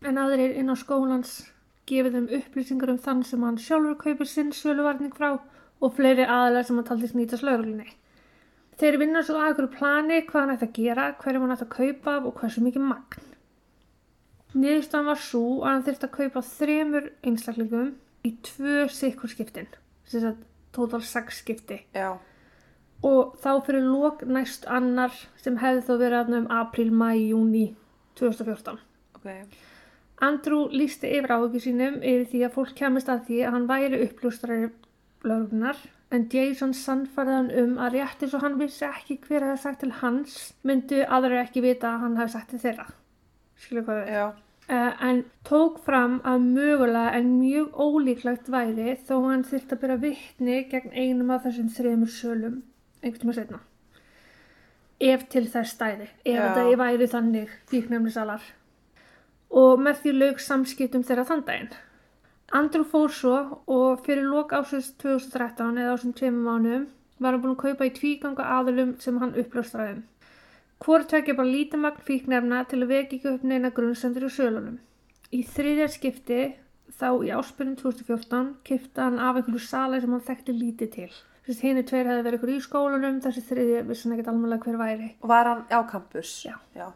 [0.00, 1.32] En aðrir inn á skólans
[1.90, 6.68] gefið þeim upplýsingar um þann sem hann sjálfur kaupir sinn söluvarning frá og fleiri aðalega
[6.68, 7.88] sem hann taldi snýtast lauruglunni.
[8.80, 11.74] Þeir vinna svo að ykkur plani hvað hann ætti að gera, hverjum hann ætti að
[11.74, 13.26] kaupa af og hversu mikið magn.
[14.54, 17.90] Niðurstaðan var svo að hann þurfti að kaupa þremur einstaklingum
[18.26, 19.68] í tvö sikkur skiptin,
[20.08, 22.16] sem sagt total sex skipti Já.
[23.06, 27.66] og þá fyrir lók næst annar sem hefði þó verið þarna um apríl, mæ, júni
[28.18, 28.80] 2014.
[29.20, 29.28] Ok.
[30.20, 34.02] Andrew lísti yfir áhugju sínum yfir því að fólk kemist að því að hann væri
[34.04, 34.68] upplústrari
[35.24, 39.62] lögurnar en Jason sannfærði hann um að rétt eins og hann vissi ekki hver hefði
[39.62, 42.86] sagt til hans myndu aðra ekki vita að hann hefði sagt til þeirra.
[43.60, 44.14] Skilju hvað við?
[44.16, 44.24] Já.
[44.70, 49.98] Uh, en tók fram að mögulega en mjög ólíklegt væri þó hann þyrfti að byrja
[50.04, 52.60] vittni gegn einum af þessum þremur sölum
[53.02, 53.60] einhvern tíma setna.
[55.00, 56.42] Ef til þess stæði, ef Já.
[56.44, 58.42] þetta væri þannig fíknefnisalar.
[59.50, 61.72] Og með því lauk samskiptum þeirra þann daginn.
[62.54, 63.36] Andrew fór svo
[63.70, 66.86] og fyrir lok ásins 2013 eða ásins tveimum mánuðum
[67.20, 70.04] var hann búinn að kaupa í tvíganga aðlum sem hann uppljóstraði um.
[70.80, 74.78] Hvor tvekja bara lítið magn fíknefna til að vekja ekki upp neina grunnsendur í sölunum.
[75.30, 76.38] Í þriðja skipti,
[76.96, 81.10] þá í áspyrjun 2014, kipta hann af einhverju sala sem hann þekkti lítið til.
[81.46, 84.80] Þess henni tveir hefði verið ykkur í skólanum, þessi þriðja vissi hann ekkert alveg hver
[84.80, 85.12] væri.
[85.20, 86.32] Og var hann á campus?
[86.48, 86.56] Já.
[86.74, 86.88] Já.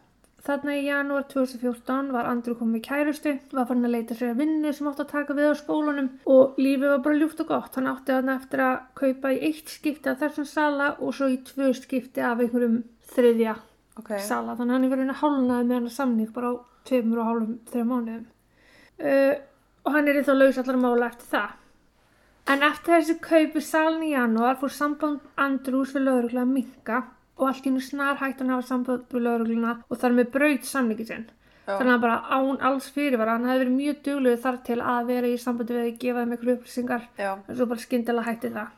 [0.44, 4.42] Þarna í janúar 2014 var Andrew komið í kærustu, var farin að leita sér að
[4.42, 7.78] vinnu sem átti að taka við á skólanum og lífið var bara ljúft og gott.
[7.78, 11.38] Hann átti þarna eftir að kaupa í eitt skipti af þessum sala og svo í
[11.48, 12.82] tvö skipti af einhverjum
[13.14, 13.56] þriðja
[13.96, 14.12] Ok.
[14.20, 14.52] sala.
[14.58, 17.58] Þannig að hann er verið að hálnaði með hann samning bara á tveimur og hálfum
[17.70, 18.24] þrejum mánuðum.
[19.00, 19.34] Uh,
[19.86, 21.60] og hann er þá laus allar mála eftir það.
[22.52, 26.98] En eftir þessi kaupi salin í janúar fór samband Andrews við lögregla að minka
[27.38, 30.30] og allt í hennu snar hægt hann að hafa samband við lögregluna og þar með
[30.36, 31.26] braut samningi sinn.
[31.64, 35.28] Þannig að bara án alls fyrirvara, hann hefði verið mjög dugluð þar til að vera
[35.32, 38.72] í sambandi við að gefa þeim ykkur upplýsingar en svo bara skyndilega hætti það.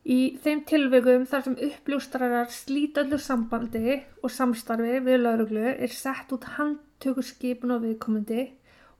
[0.00, 6.32] Í þeim tilvikum þar sem uppljóstrarar slíta öllu sambandi og samstarfi við lauruglu er sett
[6.32, 8.46] út handtökurskipun á viðkomandi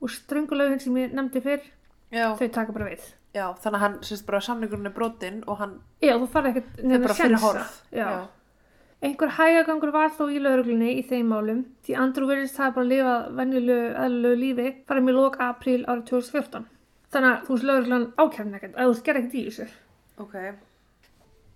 [0.00, 1.64] og ströngulögin sem ég nefndi fyrr,
[2.12, 2.34] Já.
[2.36, 3.08] þau taka bara við.
[3.32, 3.46] Já.
[3.62, 6.88] Þannig að hann, sérst bara samningurinn er brotinn og hann Já, þú farið ekkert er
[6.90, 7.74] nefnir bara fyrir horf.
[7.94, 8.08] Já.
[9.00, 12.90] Einhver hægagangur var þó í lauruglunni í þeim málum því Andrew virðist það bara að
[12.90, 16.66] lifa venjulegu, eðlulegu lífi farum í lok apríl árið 2014.
[17.14, 19.68] Þannig að þú veist lauruglan ákjærn ekkert, að þú gerði ekkert í þessu.
[20.20, 20.36] Ok.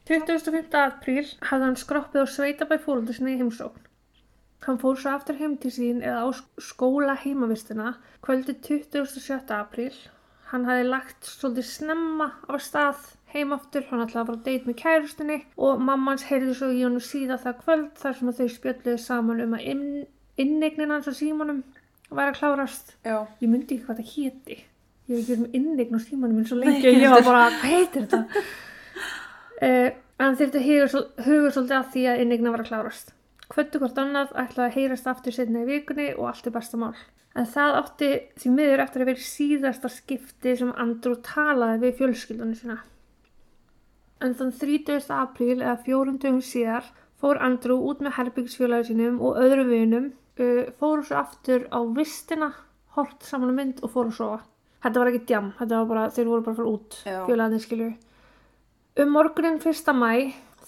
[0.09, 0.79] 25.
[0.81, 3.85] apríl hafði hann skroppið á sveitabæ fólundur sinni í heimsókn.
[4.65, 6.29] Hann fór svo aftur heim til sín eða á
[6.65, 9.53] skóla heimavistina kvöldi 27.
[9.53, 9.93] apríl.
[10.49, 14.67] Hann hafði lagt svolítið snemma á stað heim aftur, hann ætlaði að fara að deit
[14.69, 19.01] með kærustinni og mammans heyrði svo í honum síða það kvöld þar sem þau spjöldluðu
[19.03, 19.89] saman um að inn,
[20.41, 21.65] innegnin hans á símanum
[22.15, 22.95] væri að klárast.
[23.05, 23.17] Já.
[23.43, 24.61] Ég myndi ekki hvað það héti.
[25.05, 27.43] Ég hef ekki verið með innegn á símanum minn svo lengi og ég var bara,
[27.59, 28.45] hvað heitir þetta?
[29.67, 33.13] uh, huga, svol- huga svolítið að því að innegna var að klárast.
[33.53, 36.95] Kvöldu hvort annað ætlaði að heyrast aftur setna í vikunni og allt er besta mál.
[37.35, 38.09] En það átti
[38.41, 42.79] því miður eftir að vera síðasta skipti sem Andrew talaði við fjölskyldunni sína.
[44.25, 45.11] En þann 30.
[45.13, 46.87] apríl eða fjórum dögum síðar
[47.21, 50.07] fór Andrew út með herbyggsfélagi sínum og öðru vinum,
[50.41, 52.51] uh, fóru svo aftur á vistina,
[52.97, 54.41] hort saman mynd og fóru að sofa.
[54.85, 57.93] Þetta var ekki djam, þetta var bara, þeir voru bara fara út, félagarnir skilju.
[59.01, 59.93] Um morgunin 1.
[59.97, 60.11] mæ,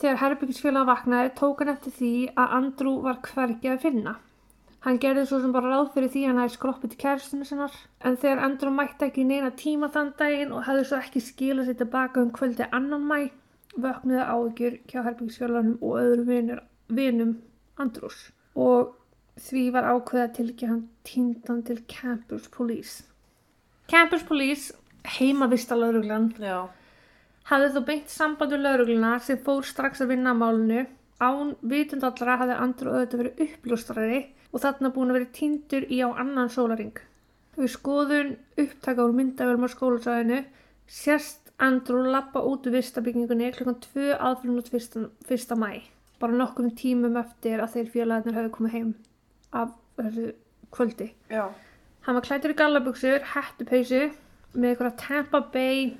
[0.00, 4.16] þegar herbyggisfélag vaknaði, tók hann eftir því að Andrew var hvergi að finna.
[4.86, 7.76] Hann gerði svo sem bara ráð fyrir því að hann hefði skroppið til kæristinu sinnar,
[8.00, 11.78] en þegar Andrew mætti ekki neina tíma þann daginn og hefði svo ekki skilað sér
[11.80, 13.18] tilbaka um kvöldi annan mæ,
[13.80, 16.60] vöknuði áhyggjur hjá herbyggisfélagunum og öðrum
[16.96, 17.34] vinum
[17.80, 18.30] Andrews.
[18.56, 18.94] Og
[19.40, 23.04] því var ákveðið að tilkja hann týndan til Campus Police.
[23.90, 24.74] Campus Police,
[25.18, 26.32] heimavista lauruglan,
[27.46, 30.86] hafði þó beint samband við laurugluna sem fór strax að vinna að málinu.
[31.16, 34.22] Án vitund allra hafði Andrew auðvitað verið uppljóstrari
[34.52, 36.96] og þarna búin að vera týndur í á annan sólaring.
[37.56, 40.42] Við skoðun upptaka úr myndavölum á skólasæðinu
[40.92, 44.96] sérst Andrew lappa út úr vistabyggingunni klukkan 2 aðfyrir 1.
[45.28, 45.54] 1.
[45.56, 45.70] mæ.
[46.20, 48.90] Bara nokkrum tímum eftir að þeir félagarnir hefði komið heim
[49.56, 50.26] af þessu
[50.72, 51.10] kvöldi.
[51.32, 51.46] Já.
[52.06, 54.02] Hann var klættur í gallabuxur, hættupeysu
[54.54, 55.94] með einhverja Tampa Bay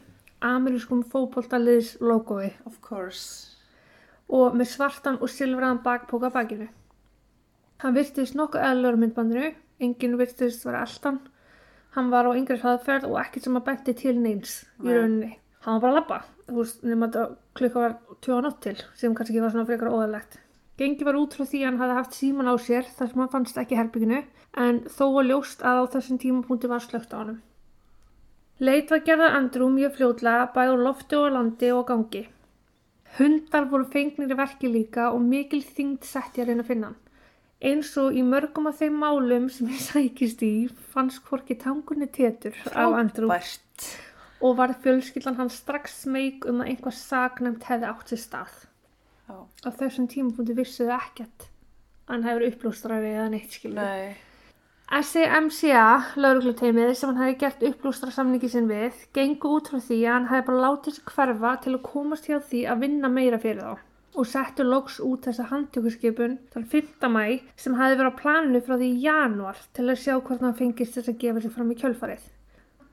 [0.45, 3.57] amerískum fótboltaliðs logoi Of course.
[4.29, 6.69] og með svartan og silfraðan bakpoka á bakinu.
[7.81, 9.51] Hann virtist nokkuð eðlur myndbandinu,
[9.81, 11.21] enginn virtist vera eldan.
[11.97, 15.37] Hann var á yngri hraðferð og ekkert sem að benti til neins í rauninni.
[15.67, 17.23] Hann var bara að labba, þú veist, nema þetta
[17.59, 20.37] klukka var tjóða nótt til, sem kannski var svona frekar óðalegt.
[20.79, 23.33] Gengi var út frá því að hann hafði haft síman á sér þar sem hann
[23.33, 24.21] fannst ekki herbygginu
[24.63, 27.41] en þó var ljóst að á þessum tímapunkti var slögt á honum.
[28.63, 32.23] Leit var gerða Andrew mjög fljótlega bæði á lofti og á landi og á gangi.
[33.17, 36.93] Hundar voru fengnir í verki líka og mikil þyngd sett ég að reyna að finna
[36.93, 37.01] hann.
[37.67, 40.53] Eins og í mörgum af þeim málum sem ég sækist í
[40.93, 43.89] fannst hvorki tangunni tétur af Andrew Frábært.
[44.41, 48.55] Og var fjölskyldan hann strax meik um að einhvað saknæmt hefði átt sér stað.
[49.27, 49.37] Já.
[49.67, 51.49] Á þessum tímapunkti vissuðu ekkert
[52.07, 53.83] að hann hefur upplústrari eða neitt skilur.
[53.83, 54.17] Nei.
[54.87, 55.87] SCMCA,
[56.23, 60.29] laurugluteimið sem hann hefði gert upplústra samningi sinn við, gengu út frá því að hann
[60.31, 63.83] hefði bara látið sig hverfa til að komast hjá því að vinna meira fyrir þá
[64.17, 67.09] og settu loks út þessa handtökurskipun til 5.
[67.13, 67.25] mæ
[67.61, 70.97] sem hefði verið á planinu frá því í janúar til að sjá hvort hann fengist
[70.97, 72.31] þess að gefa sig fram í kjölfarið.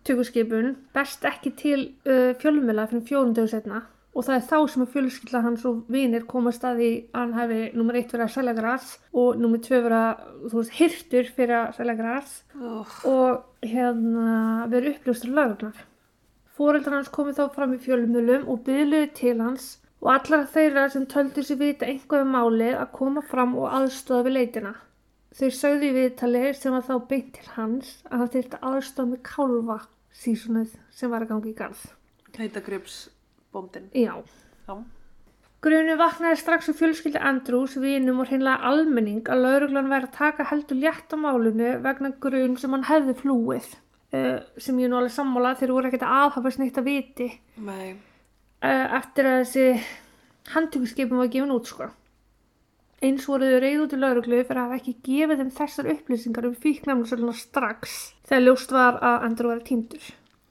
[0.03, 3.77] Handtökurskipun best ekki til uh, fjölmjöla fyrir fjórundöðu setna
[4.13, 7.31] og það er þá sem að fjölskylda hans og vinir komast að því að hann
[7.37, 8.89] hefði nummer eitt verið að selja græs
[9.21, 14.67] og nummer tvö verið að, þú veist, hirtur fyrir að selja græs Uh, og hérna
[14.69, 15.79] verið uppljóstur lögurnar.
[16.53, 19.65] Fóreldrar hans komið þá fram í fjölumölum og byðluði til hans
[20.03, 24.27] og allar þeirra sem töldu sér vita einhvað um málið að koma fram og aðstofa
[24.27, 24.75] við leitina.
[25.33, 29.23] Þau sögðu í viðtali sem var þá beint til hans að hann þyrfti aðstofa með
[29.31, 29.79] kálfa
[30.17, 31.85] sísunnið sem var að ganga í garð.
[32.37, 33.89] Heitagripsbóndin.
[33.97, 34.15] Já.
[34.67, 34.75] Já.
[35.63, 40.47] Grunu vaknaði strax úr fjölskyldi Andrews, vinum og hreinlega almenning að lauruglan væri að taka
[40.49, 43.69] heldur létt á málunu vegna grun sem hann hefði flúið.
[44.13, 47.29] Uh, sem ég nú alveg sammála þeir voru ekkert að aðhafa sneitt að viti
[47.65, 47.95] Nei.
[48.61, 49.63] uh, eftir að þessi
[50.53, 51.87] handtökuskipum var gefin út sko.
[53.03, 56.45] Eins voru þau reyð út í lauruglu fyrir að hafa ekki gefið þeim þessar upplýsingar
[56.47, 57.95] um fíknæmlusöluna strax
[58.29, 60.05] þegar ljóst var að Andrew var týndur.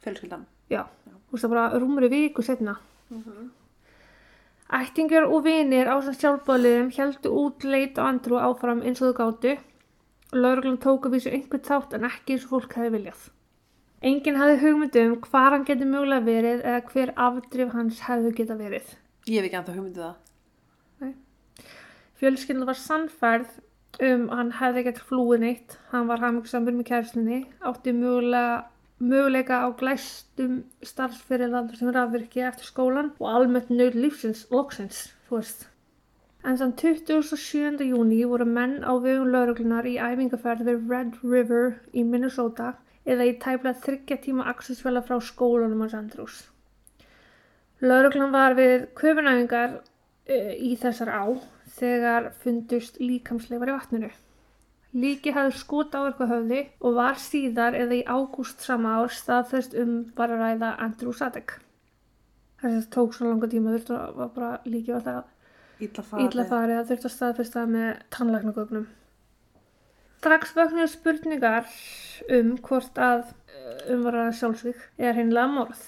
[0.05, 0.43] Fjölskyldan.
[0.69, 2.75] Já, þú veist það bara rúmur í viku setna.
[4.73, 9.21] Ættingar og vinir á þessum sjálfbáliðum heldu út leit á Andrew áfram eins og þau
[9.23, 9.55] gátu.
[10.33, 13.25] Lauruglan tók að vísu einhvern þátt en ekki eins og fólk hefði viljað.
[14.03, 18.57] Enginn hafði hugmynd um hvar hann geti mögulega verið eða hver afdrif hans hefðu geta
[18.61, 18.93] verið.
[19.29, 20.32] Ég hef ekki anþá hugmyndið það.
[22.23, 23.57] Fjölskyldan var sannfærð
[24.07, 25.73] um að hann hefði ekkert flúið neitt.
[25.91, 28.61] Hann var hamingsamur með kærslinni, átti mögulega,
[29.03, 35.65] möguleika á glæstum starfsfyrirlandur sem rafvirki eftir skólan og almennt nöð lífsins, loksins, þú veist.
[36.47, 37.83] En þann 27.
[37.89, 43.33] júni voru menn á vegum lauruglunar í æfingaferð við Red River í Minnesota eða í
[43.43, 46.39] tæplega þryggja tíma axisfæla frá skólanum hans Andrews.
[47.83, 51.27] Lauruglan var við köfunæfingar uh, í þessar á
[51.79, 54.13] þegar fundust líkamsleifar í vatninu.
[54.93, 59.77] Líki hafði skot á eitthvað höfði og var síðar eða í ágúst sama ár staðfest
[59.81, 61.55] um bara ræða Andrew Sadek.
[62.61, 65.23] Þess að tók svo langa tíma þurfti að var bara líki var það
[65.83, 66.77] Ítla farið.
[66.77, 68.85] að þurfti að staðfesta með tannlæknagögnum.
[70.23, 71.73] Strax vöknuðu spurningar
[72.31, 75.83] um hvort að eh, um var að sjálfsvík eða hreinlega morð.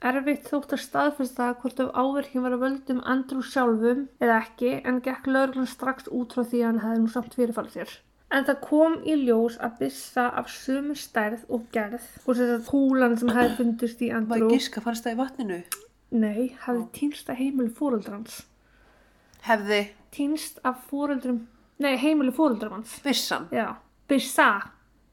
[0.00, 5.02] Erfitt þótt að staðfesta hvort af áverkjum var að völdum Andrew sjálfum eða ekki en
[5.04, 7.92] gekk lauruglan strax út frá því að hann hefði nú samt fyrirfalið sér.
[8.30, 12.70] En það kom í ljós að byssa af sömu stærð og gerð og þess að
[12.72, 15.60] húlan sem hefði fundist í Var Andrew, gíska fannst það í vatninu?
[16.10, 18.44] nei, hefði týnst að heimili fóreldrans.
[19.46, 21.44] Hefði Týnst af fóreldrum,
[21.78, 22.94] nei, heimili fóreldrans hans.
[23.04, 23.44] byssan.
[23.54, 23.76] Já,
[24.10, 24.48] byssa,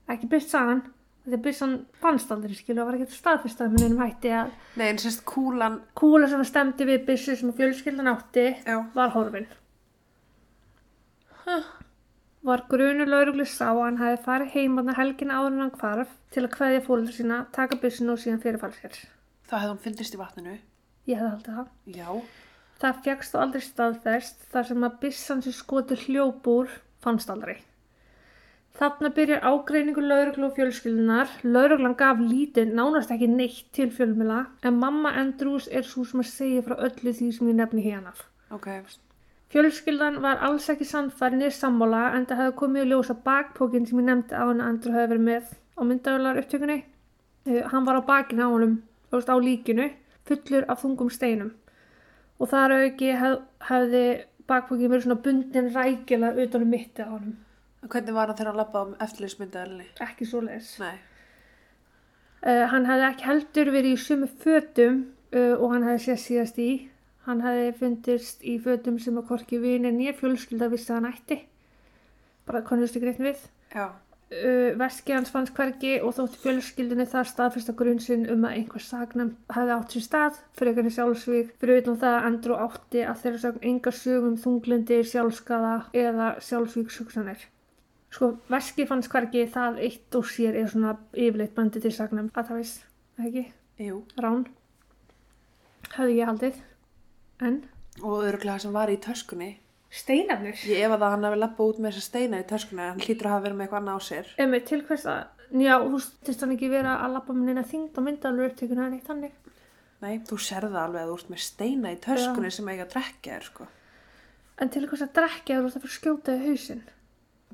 [0.10, 0.82] ekki byssan,
[1.28, 5.00] þetta byssan fannst aldrei skilu, það var ekkert staðfestað með neinum hætti að Nei, en
[5.04, 5.76] sérst kúlan.
[6.00, 8.78] kúla sem stemdi við byssu sem fjölskyldan átti Já.
[8.96, 9.48] var horfin.
[12.48, 16.44] Var grunu lauruglu sá að hann hefði farið heimanna helgin áður en hann hvarf til
[16.46, 18.98] að kveðja fólöldur sína, taka byssinu og síðan fyrirfall sér.
[19.50, 20.58] Það hefði hann fyndist í vatninu.
[21.08, 21.72] Ég hefði haldið það.
[21.98, 22.10] Já.
[22.78, 26.72] Það fjagst þó aldrei staðfest þar sem að byssan sem skoti hljópúr
[27.04, 27.58] fannst aldrei.
[28.78, 31.32] Þarna byrjar ágreiningu lauruglu og fjölskyldunar.
[31.42, 36.28] Lauruglan gaf lítið, nánast ekki neitt til fjölmila, en mamma Andrews er svo sem að
[36.30, 38.14] segja frá öllu því sem ég nefni hérna.
[38.54, 38.68] Ok.
[39.50, 44.38] Fjölskyldan var alls ekki sannfærinir sammála en það hefði komið að bakpókin sem ég nefndi
[44.38, 46.78] á hann að Andrew hefði verið með á myndavelar upptökunni.
[47.50, 48.78] Uh, hann var á bakinu á honum,
[49.10, 49.90] á líkinu,
[50.30, 51.52] fullur af þungum steinum.
[52.38, 54.06] Og þar auki hef, hefði
[54.46, 57.38] bakpókin verið svona bundin rækjala utan um mitti á honum.
[57.86, 59.86] Hvernig var hann þegar hann lappa á eftirlýsmyndaðalinni?
[60.04, 60.72] Ekki svo leiðis.
[60.82, 60.98] Nei.
[62.42, 65.04] Uh, hann hefði ekki heldur verið í sumu fötum
[65.34, 66.72] uh, og hann hefði séð síðast í.
[67.28, 71.40] Hann hefði fundist í fötum sem að korki vinir nýja fjölskylda vissi að hann ætti.
[72.48, 73.42] Bara konust ekki reitt við.
[73.74, 73.88] Já.
[74.28, 78.84] Uh, veski hans fannst hvergi og þótti fjölskyldinni það staðfesta grunn sinn um að einhver
[78.84, 83.22] sagnam hefði átt sér stað fyrir einhvernig sjálfsvík fyrir utan það að Andrew átti að
[83.22, 87.46] þeirra sagn enga sögum þunglindi, sjálfskaða eða sjálfsvíkshugsanir.
[88.14, 92.48] Sko, veski fannst hvergi það eitt og sér er svona yfirleitt bandi til sagnam að
[92.52, 92.86] það veist,
[93.20, 93.44] ekki,
[93.84, 93.98] Jú.
[94.24, 94.46] rán
[95.94, 96.62] hefði ég haldið
[97.48, 97.58] en
[98.04, 99.58] Og örgulega sem var í töskunni.
[99.90, 103.28] steinarnir Ég ef að hann hafi lappað út með þessa steina í töskunni, hann hlýtur
[103.28, 104.28] að hafa verið með eitthvað annað á sér.
[104.44, 105.22] Emi, til hvers að,
[105.64, 108.86] já, þú styrst hann ekki vera að lappa með neina þyngd og mynda alveg upptökuna
[108.88, 109.34] en eitt hannig.
[110.02, 112.94] Nei, þú serði það alveg að þú ert með steina í töskunni sem eiga að
[112.94, 113.68] drekja þér, sko.
[114.62, 116.38] En til hvers að drekja þú ert að fyrir að skjóta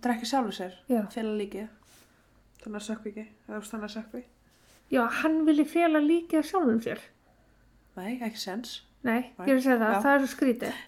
[0.02, 1.04] Drekja sjálfur sér, Já.
[1.14, 1.68] fela líkið.
[2.64, 4.24] Þannig að sökvi ekki, eða þannig að sökvi.
[4.94, 7.04] Já, hann vilji fela líkið af sjálfum sér.
[7.98, 8.82] Nei, ekki sens.
[9.04, 9.46] Nei, Nei.
[9.48, 10.02] ég að segja það, Já.
[10.02, 10.82] það er svo skrítið.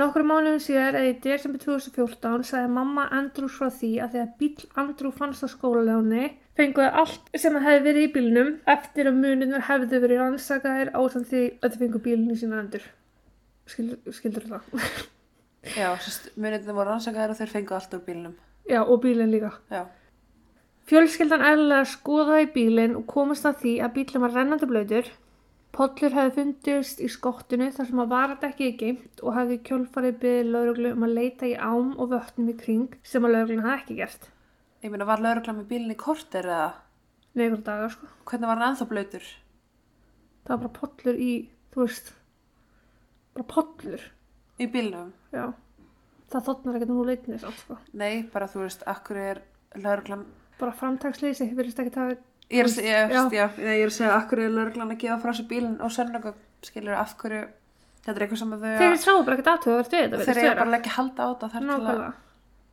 [0.00, 4.68] Nokkru mánuðum síðar, eða í desember 2014, sagði mamma Andrews frá því að þegar bíl
[4.80, 10.00] Andrew fannst á skólaljóni, fenguðu allt sem hefði verið í bílnum eftir að muninur hefðu
[10.06, 12.86] verið rannsakaðir ásamt því að þau fengu bílinu sína endur.
[13.68, 14.72] Skil, skildur það?
[15.62, 15.94] Já,
[16.36, 18.36] munirnir voru rannsakaðir og þeir fengu allt úr bílnum.
[18.66, 19.52] Já, og bílinn líka.
[19.70, 19.86] Já.
[20.90, 25.10] Fjölskyldan eðlilega skoðaði bílinn og komast að því að bílinn var rennandi blöytur.
[25.72, 30.50] Pollur hefði fundist í skottinu þar sem að varadekki er geimt og hefði kjölfarið byggði
[30.50, 34.00] lauruglu um að leita í ám og vötnum í kring sem að lauruglun hafði ekki
[34.02, 34.26] gert.
[34.82, 36.72] Ég meina, var lauruglan með bílinn í korter eða
[37.34, 38.06] Negur dagar sko.
[38.28, 39.28] hvernig var hann ennþá blöytur?
[40.44, 41.30] Það var bara pollur í,
[41.72, 42.10] þú veist,
[43.32, 44.04] bara pollur.
[44.60, 45.12] Í bílnum?
[45.32, 45.46] Já.
[46.32, 47.78] Það þotnar ekkert nú leitnis allt sko.
[47.92, 49.40] Nei, bara þú veist, akkur er
[49.80, 50.26] lauruglan...
[50.60, 52.12] Bara framtagsleysi, virðist ekki það
[52.52, 53.22] Ég er, að se- ég, Já.
[53.32, 53.44] já.
[53.56, 56.34] Ég er að segja, akkur er lauruglan að gefa frá sér bílinn og sörnögum,
[56.66, 57.46] skilur, af hverju...
[58.02, 58.74] Þetta er eitthvað sem að þau...
[58.82, 60.60] Þeir sáu bara ekkert aðtöðavert við þetta, Þeir virðist eiga vera.
[60.64, 62.04] bara leggja halda á þetta þar til að...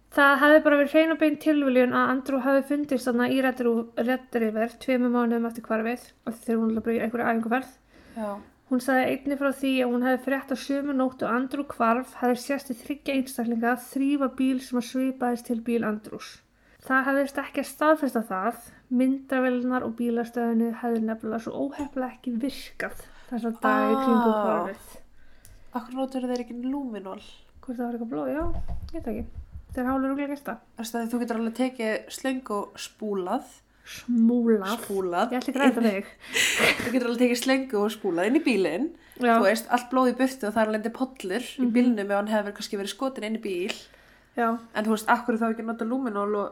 [0.09, 3.59] Það hefði bara verið hrein og bein tilviljun að Andrew hefði fundist þarna í Red
[4.41, 7.75] River tveimur mánuðum eftir hvarfið og þegar hún bara í einhverju æfinguferð.
[8.69, 12.11] Hún sagði einni frá því að hún hefði frétt á sömu nótt og Andrew hvarf
[12.19, 16.27] hefði sérst í þryggja einstaklinga að þrýfa bíl sem að svipaðist til bíl Andrews.
[16.85, 18.59] Það hefðist ekki að staðfesta það,
[19.01, 24.03] myndavelnar og bílastöðinu hefði nefnilega svo óhefnilega ekki virkað þess að dagi Ah.
[24.05, 24.93] kringum hvarfið.
[25.79, 27.21] Akkur notur þeir ekki lúminól?
[27.61, 28.43] Hvort það var eitthvað blóð, já,
[28.93, 29.25] veit ekki.
[29.73, 30.55] Þeir hálur úrlega gesta.
[30.77, 33.49] Þess að þú getur alveg tekið slöng og spúlað.
[33.89, 34.73] Smúlað.
[34.83, 35.31] Spúlað.
[35.33, 36.09] Ég ætla ekki að ræta þig.
[36.83, 38.89] Þú getur alveg tekið slöngu og spúlað inn í bílinn.
[39.19, 39.33] Já.
[39.35, 42.31] Þú veist, allt blóð í burtu og það er lendi pollur í bílnum ef hann
[42.31, 43.75] hefur kannski verið skotin inn í bíl.
[44.37, 46.49] Já, En þú veist, akkur þá ekki að nota lúminól og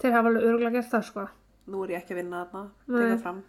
[0.00, 1.26] þeir hafa alveg örgulega gert það sko.
[1.68, 3.42] nú er ég ekki að vinna þarna.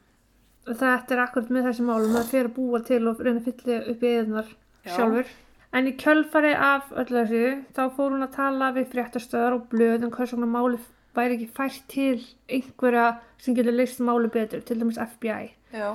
[0.70, 3.78] Þetta er akkurat með þessi málum að fyrir að búa til og reyna að fylla
[3.94, 4.92] upp í eðunar Já.
[4.98, 5.32] sjálfur.
[5.72, 7.46] En í kjölfari af öllu þessu
[7.78, 10.80] þá fór hún að tala við fréttastöðar og blöð um hvers vegna máli
[11.20, 12.16] væri ekki fært til
[12.50, 13.10] einhverja
[13.40, 15.52] sem getur leist máli betur, til dæmis FBI.
[15.76, 15.92] Já.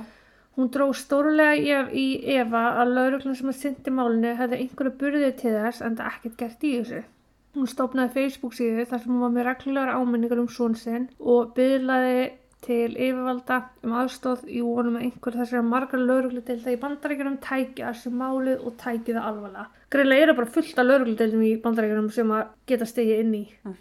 [0.55, 2.05] Hún dró stórlega í,
[2.37, 6.37] Eva að lauruglan sem að syndi málinu hefði einhverju burðið til þess en það ekkert
[6.39, 7.01] gert í þessu.
[7.55, 11.51] Hún stopnaði Facebook síðu þar sem hún var með reglulegar áminningar um són sinn og
[11.57, 12.23] byðlaði
[12.65, 17.93] til yfirvalda um aðstóð í vonum að einhver þessari margar laurugludelda í bandaríkjunum tæki að
[17.93, 19.67] þessu málið og tæki það alvarlega.
[19.93, 23.45] Greinlega eru bara fullt af laurugludeldum í bandaríkjunum sem að geta stegið inn í.
[23.67, 23.77] Mm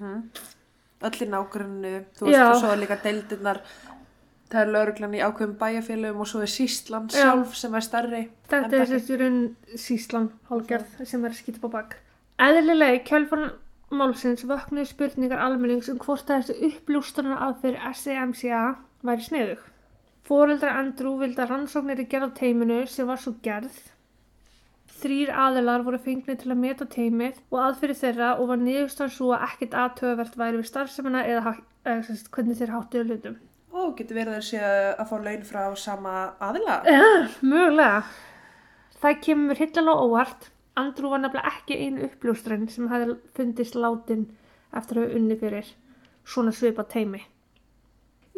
[1.04, 3.60] Öll í nágrunnu, þú veist, og svo er líka deildirnar,
[4.52, 7.18] það er lauruglan í ákveðum bæjarfélögum og svo er síslan Já.
[7.18, 8.22] sjálf sem er stærri.
[8.48, 9.38] Þetta er þessi raun
[9.76, 11.98] síslan hálgerð sem er að skýta på bak.
[12.44, 13.52] Eðlilega í kjölfarn
[13.94, 18.64] málsins vöknuðu spurningar almennings um hvort að þessi upplústunar aðferð SEMCA
[19.04, 19.64] væri sniðug.
[20.24, 23.76] Fóreldra Andrew vildi að rannsóknir í gerð á teiminu sem var svo gerð.
[25.04, 29.34] Þrýr aðilar voru fengnir til að meta teimið og aðfyrir þeirra og var niðurstann svo
[29.36, 31.52] að ekkert aðtöðavert væri við starfsemina eða,
[32.06, 33.34] sagt, hvernig þeir háttuðu hlutum.
[33.74, 36.14] Ó, getur verið sé að fá laun frá sama
[36.46, 36.78] aðila?
[36.88, 38.00] Uh, mögulega.
[39.02, 40.50] Það kemur mér hildalega óvart.
[40.80, 44.24] Andrew var nefnilega ekki einu uppljóstrinn sem hefði fundist látin
[44.72, 45.72] eftir að hafa unni fyrir
[46.24, 47.20] svona svipa teimi.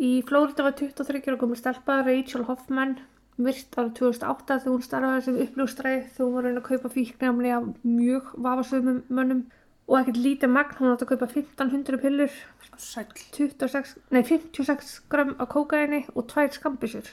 [0.03, 2.99] Í Flórida var 23 ára komið stelpa Rachel Hoffman
[3.37, 7.53] virt árið 2008 þegar hún starfaði sem uppljóstræði þegar hún var reyna að kaupa fíknefni
[7.57, 9.43] af mjög vafasöfum mönnum
[9.87, 12.33] og ekkert lítið magn, hún átti að kaupa 1500 pillur
[12.77, 13.13] Sæll.
[13.33, 17.07] 26, nei, 56 gram af kókaini og tvær skambisur.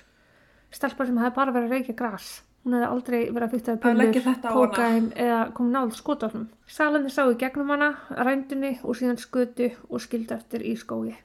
[0.74, 2.32] Stelpa sem hefði bara verið að reykja gras.
[2.63, 4.55] Hún hefði aldrei verið að fyrta hana.
[4.55, 6.47] kókain eða komið náð skotafnum.
[6.67, 11.15] Salandi sá í gegnum hana, rændunni og síðan skötu og skildi eftir í skógi.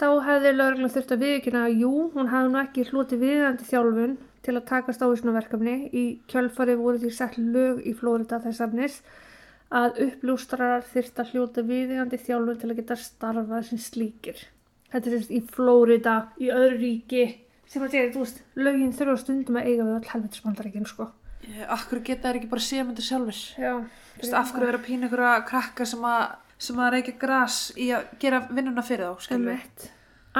[0.00, 4.14] Þá hefði lögreglan þurft að viðkynna að jú, hún hefði nú ekki hlotið viðandi þjálfun
[4.46, 5.74] til að takast á svona verkefni.
[5.92, 9.00] Í kjölfari voru því sett lög í Flórida þess afnis
[9.70, 14.40] að uppljóstrarar þyrft að hljóta viðigandi þjálfur til að geta starfað sem slíkir.
[14.90, 17.26] Þetta er sérst í Flórida, í öðru ríki,
[17.70, 21.06] sem að segja, þú veist, lögin þurfa stundum að eiga við all helvitisbandaríkin, sko.
[21.46, 23.38] Ég- Akkur geta þær ekki bara sémyndir sjálfur?
[23.60, 23.76] Já.
[24.16, 27.16] Þú veist, af hverju vera að pína ykkur að krakka sem að, sem að reykja
[27.22, 29.56] gras í að gera vinnuna fyrir þá, skilur við?
[29.56, 29.88] Emmett.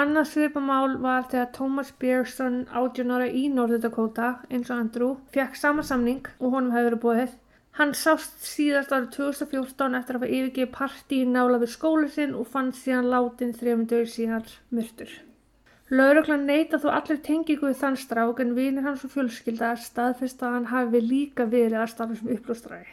[0.01, 5.57] Annað svipamál var þegar Thomas Beerson, 18 ára í Norður Dakota, eins og Andrew, fekk
[5.59, 7.33] sama samning og honum hefði verið bóðið.
[7.79, 12.47] Hann sást síðast árið 2014 eftir að hafa yfirgeið partí nála við skólu sinn og
[12.53, 15.11] fann síðan látin þrejum dögur síðan myrtur.
[15.91, 20.57] Lauruglan neita þó allir tengingu við þann strák en vinir hans og fjölskylda staðfest að
[20.59, 22.93] hann hafi líka verið að starfa sem uppljóstræði.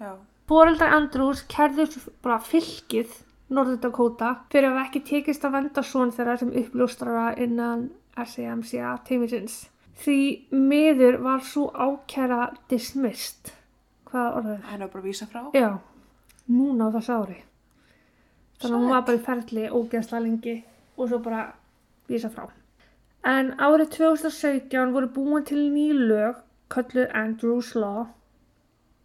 [0.00, 0.12] Já.
[0.48, 3.18] Fóreldar Andrews kærðu svo bara fylkið
[3.52, 9.66] Norður Dakota fyrir að ekki tekist að venda són þeirra sem uppljóstrara innan SAMCA teimisins.
[9.98, 10.18] Því
[10.54, 13.52] miður var svo ákæra dismissed.
[14.08, 14.66] Hvað orðið?
[14.70, 15.42] Henni var bara að vísa frá.
[15.52, 15.68] Já,
[16.48, 17.38] núna á þessu ári.
[18.58, 20.58] Þannig að hún var bara í ferli ógeðslega lengi
[20.96, 21.42] og svo bara
[22.08, 22.48] vísa frá.
[23.28, 26.40] En árið 2017 voru búin til ný lög
[26.72, 28.06] kölluð Andrews Law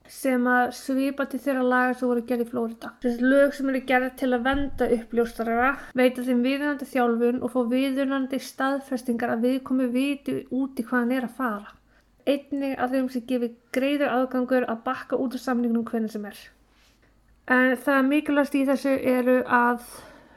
[0.10, 2.92] sem að svipa til þeirra laga sem voru gerð í Flórida.
[3.04, 7.60] Þessi lög sem eru gerð til að venda uppljóstarara, veita þeim viðunandi þjálfun og fá
[7.72, 11.76] viðunandi staðfestingar að viðkomi viti út í hvað hann er að fara.
[12.28, 16.40] Einnig að þeim sem gefi greiður aðgangur að bakka út af samningunum hvernig sem er.
[17.52, 19.84] En það mikilvægast í þessu eru að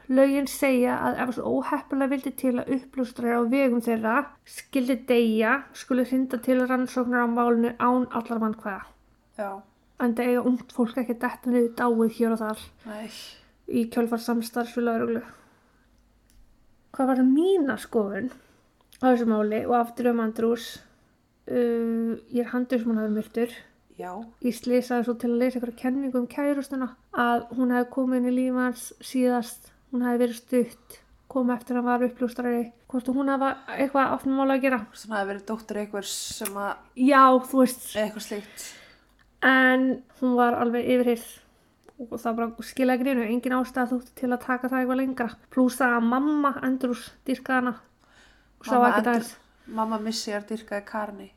[0.07, 5.61] lögin segja að ef þessu óheppilega vildi til að uppljóstrar á vegum þeirra skildi deyja
[5.75, 8.83] skuli hrinda til rannsóknar á málinu án allar mann hvaða.
[9.37, 9.49] Já.
[9.97, 13.07] En það eiga ungt fólk ekki detta niður dáið hér og þar Nei.
[13.67, 15.23] í kjölfar samstarfs við lauruglu.
[16.93, 18.29] Hvað var það mína skoðun
[19.01, 20.67] á þessu máli og aftur um Andrús?
[21.47, 23.57] Uh, ég er handur sem hann hafi myrtur.
[23.97, 24.11] Já.
[24.45, 28.29] Ég slisaði svo til að lesa ykkur kenningu um kærustuna að hún hefði komið inn
[28.29, 30.97] í líf hans síðast, hún hefði verið stutt,
[31.31, 34.81] kom eftir að hann var upplústrari, hvort hún hefði eitthvað með mála að gera.
[34.93, 38.67] Svona hefði verið dóttir einhvers sem að, Já, þú veist, eitthvað slíkt.
[39.45, 39.85] En
[40.21, 41.27] hún var alveg yfirhyrð
[41.97, 45.29] og það bara skilaði grínu, engin ástæða þótti til að taka það eitthvað lengra.
[45.53, 47.73] Plús það að mamma Andrús dyrkaði hana
[48.57, 49.31] og sá ekki dæs.
[49.77, 51.31] Mamma missi að dyrkaði karni.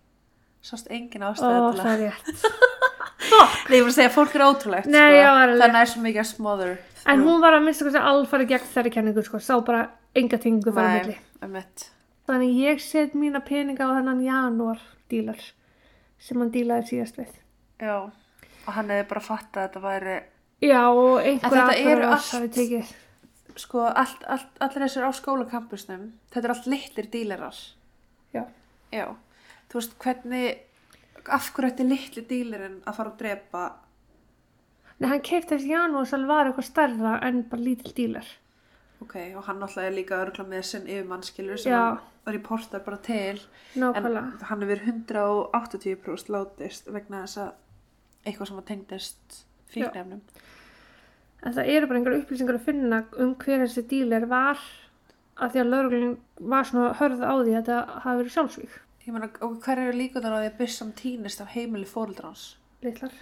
[0.65, 1.95] Sást engin Ó, ástæða til það að...
[1.95, 2.69] er rétt.
[3.71, 5.21] Nei, ég voru að segja, fólk er ótrúlegt, Nei, sko.
[5.21, 5.31] já.
[5.61, 6.73] Þannig er svo mikið að smother.
[7.09, 9.85] En hún var að mista hversi alfari gegn þeirri kenningu, sko, sá bara
[10.19, 11.15] enga tingu milli.
[11.15, 11.87] Nei, um mitt.
[12.29, 15.41] Þannig ég set mína peninga á þennan janúar dílar
[16.21, 17.31] sem hann dílaði síðast við.
[17.81, 17.97] Já.
[18.67, 20.17] Og hann hefði bara fattað að þetta væri,
[20.61, 22.91] Já, og einhver þetta eru atburðarás allt- hafi tekið.
[23.57, 27.57] sko, allt, allt, allir þessir á skólakampusnum, þetta er allt litlir dílerar.
[28.35, 28.45] Já.
[28.93, 29.07] Já.
[29.71, 30.59] Þú veist, hvernig,
[31.29, 33.73] af hverju ætti litli dílerinn að fara að drepa
[35.01, 38.27] Nei, hann keipti þessi janúar sem var eitthvað stærra en bara lítill dílar.
[39.01, 43.39] Ok, og hann náttúrulega er líka örgla með sinn yfirmannskilur sem hann reportar bara til
[43.41, 44.43] en Nákvæmlega.
[44.51, 47.53] hann hefur 180% látist vegna þess að
[48.25, 49.41] eitthvað sem var tengdist
[49.73, 50.21] fíknefnum.
[51.41, 54.61] En það eru bara einhver upplýsingar að finna um hver þessi dílar var
[55.41, 56.17] að því að lauruglun
[56.53, 58.79] var svona hörð á því að þetta hafi verið sjálfsvík.
[59.07, 62.43] Ég meina, og hver eru líka þar á því að byssan týnist af heimili fóreldrans?
[62.85, 63.15] Litlar.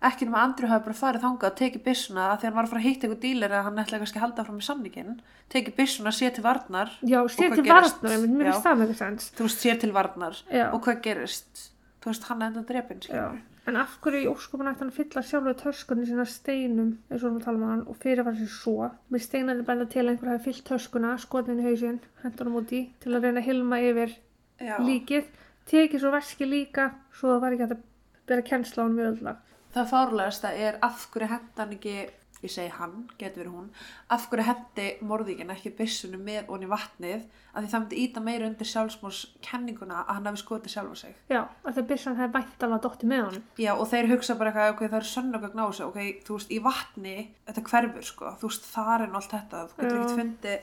[0.00, 2.70] Ekki nema Andrew hafi bara farið þangað og tekið byssuna að því hann var að
[2.72, 5.10] fara að hitta eitthvað dílar að hann ætlaði kannski að halda fram í samningin
[5.52, 7.98] tekið byssuna, sé til varnar Já, hvað til gerist?
[8.00, 9.26] varnar, mér finnst það með eitthvað sens.
[9.36, 10.64] þú veist, sér til varnar Já.
[10.72, 11.62] og hvað gerist
[12.00, 13.26] þú veist, hann endur drepin Já.
[13.70, 17.36] En af hverju í óskupun ætti hann að fylla sjálfur töskunni sína steinum, eins og
[17.36, 18.88] við tala um hann, og fyrir var sér svo.
[19.14, 22.74] Mér steinandi benda til að einhver hafi fyllt töskuna, skotin í hausinn, hendur hann út
[22.74, 24.16] í, til að reyna að hilma yfir
[24.58, 24.74] Já.
[24.82, 25.30] líkið.
[25.70, 27.86] Tekið svo veski líka, svo það var ekki hægt að
[28.32, 29.38] bera kennsla á hann mjög öll
[29.74, 31.96] það fárlegasta er af hverju henda hann ekki
[32.40, 33.68] ég segi hann, getur verið hún
[34.14, 38.48] af hverju hendi morðingin ekki byssunum með onni vatnið að því það myndi íta meira
[38.48, 41.14] undir sjálfsmórskenninguna að hann hafi skotið sjálfa sig?
[41.28, 43.44] Já, að það byssan hefði væntalega dotti með honum.
[43.60, 46.50] Já, og þeir hugsa bara eitthvað, ok, það er sönnugagn á þessu, ok, þú veist,
[46.50, 47.16] í vatni,
[47.50, 50.60] þetta hverfur, sko, þú veist, þar er allt þetta, þú getur ekkert fundið,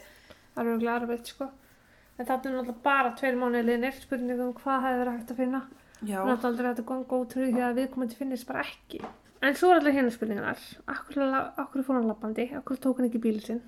[0.57, 1.45] Það er auðvitað erfitt, sko.
[2.17, 3.93] En það er náttúrulega bara tveir mánuði liðnir,
[9.41, 9.47] að Það er að að.
[9.47, 10.59] En svo er allir hérna spurningar.
[10.87, 11.23] Akkur,
[11.63, 12.47] akkur fór hann lappandi?
[12.57, 13.61] Akkur tók hann ekki bílinn sinn?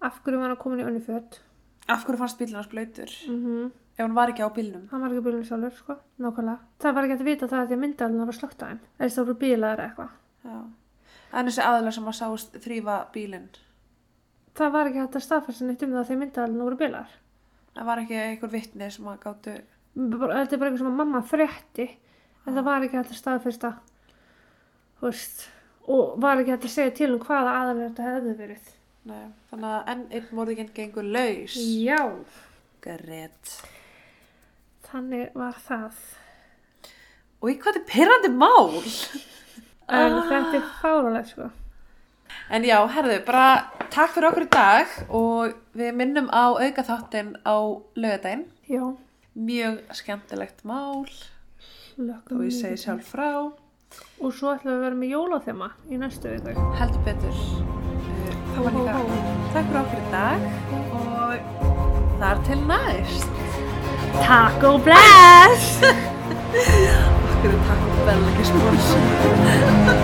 [0.00, 1.40] Af hverju var hann komin í önnu föt?
[1.88, 4.88] af hverju fannst bílinn hans blöytur, Mm ef hann var ekki á bílnum?
[4.90, 5.94] Hann var ekki bílinn sjálfur, sko.
[6.18, 6.58] Nákvæmlega.
[6.82, 8.80] Það var ekki að vita það að því að myndaðalina var slögt á þeim.
[8.98, 10.10] Eða það voru bílaður eða eitthvað.
[10.44, 10.56] Já,
[11.32, 13.48] en þessi aðlar sem að sást þrýfa bílinn,
[14.54, 17.14] Það var ekki hægt að staðfæsta neitt um það að því myndaðalina voru bílaður.
[17.74, 19.54] það var ekki einhver vitni sem að gáttu,
[19.94, 21.86] Þetta er bara eitthvað sem að mamma frétti.
[22.46, 23.12] En það var ekki hægt
[23.64, 23.74] að
[25.04, 25.44] veist,
[25.88, 28.70] og var ekki hægt að segja til um hvaða aðalega þetta hefði verið.
[29.04, 31.56] Nei, þannig að enn einn morðinginn gengur laus.
[31.60, 32.00] Já,
[32.84, 33.54] Grét.
[34.88, 35.98] þannig var það.
[37.42, 38.80] Og í hvað er pyrrandi mál?
[39.88, 40.22] En Ah.
[40.30, 41.50] þetta er fáralegt, sko.
[42.50, 47.34] En já, herðu, bara takk fyrir okkur í dag og við minnum á auka þáttinn
[47.44, 47.56] á
[47.96, 48.46] lögadaginn.
[48.68, 48.96] Já,
[49.36, 51.04] Mjög skemmtilegt mál
[51.98, 53.28] lökum og ég segi sjálf frá.
[54.20, 56.54] Og svo ætlum við að vera með jólaþema í næstu viku.
[56.78, 57.36] Heldur betur.
[57.38, 57.84] Uh,
[58.54, 58.94] Það var líka.
[59.54, 60.38] Takk fyrir okkur í dag
[61.00, 61.36] og
[62.22, 63.30] þar til næst.
[64.22, 65.68] Takk og bless!
[67.34, 70.00] Okkur er takk og vel ekki spóns.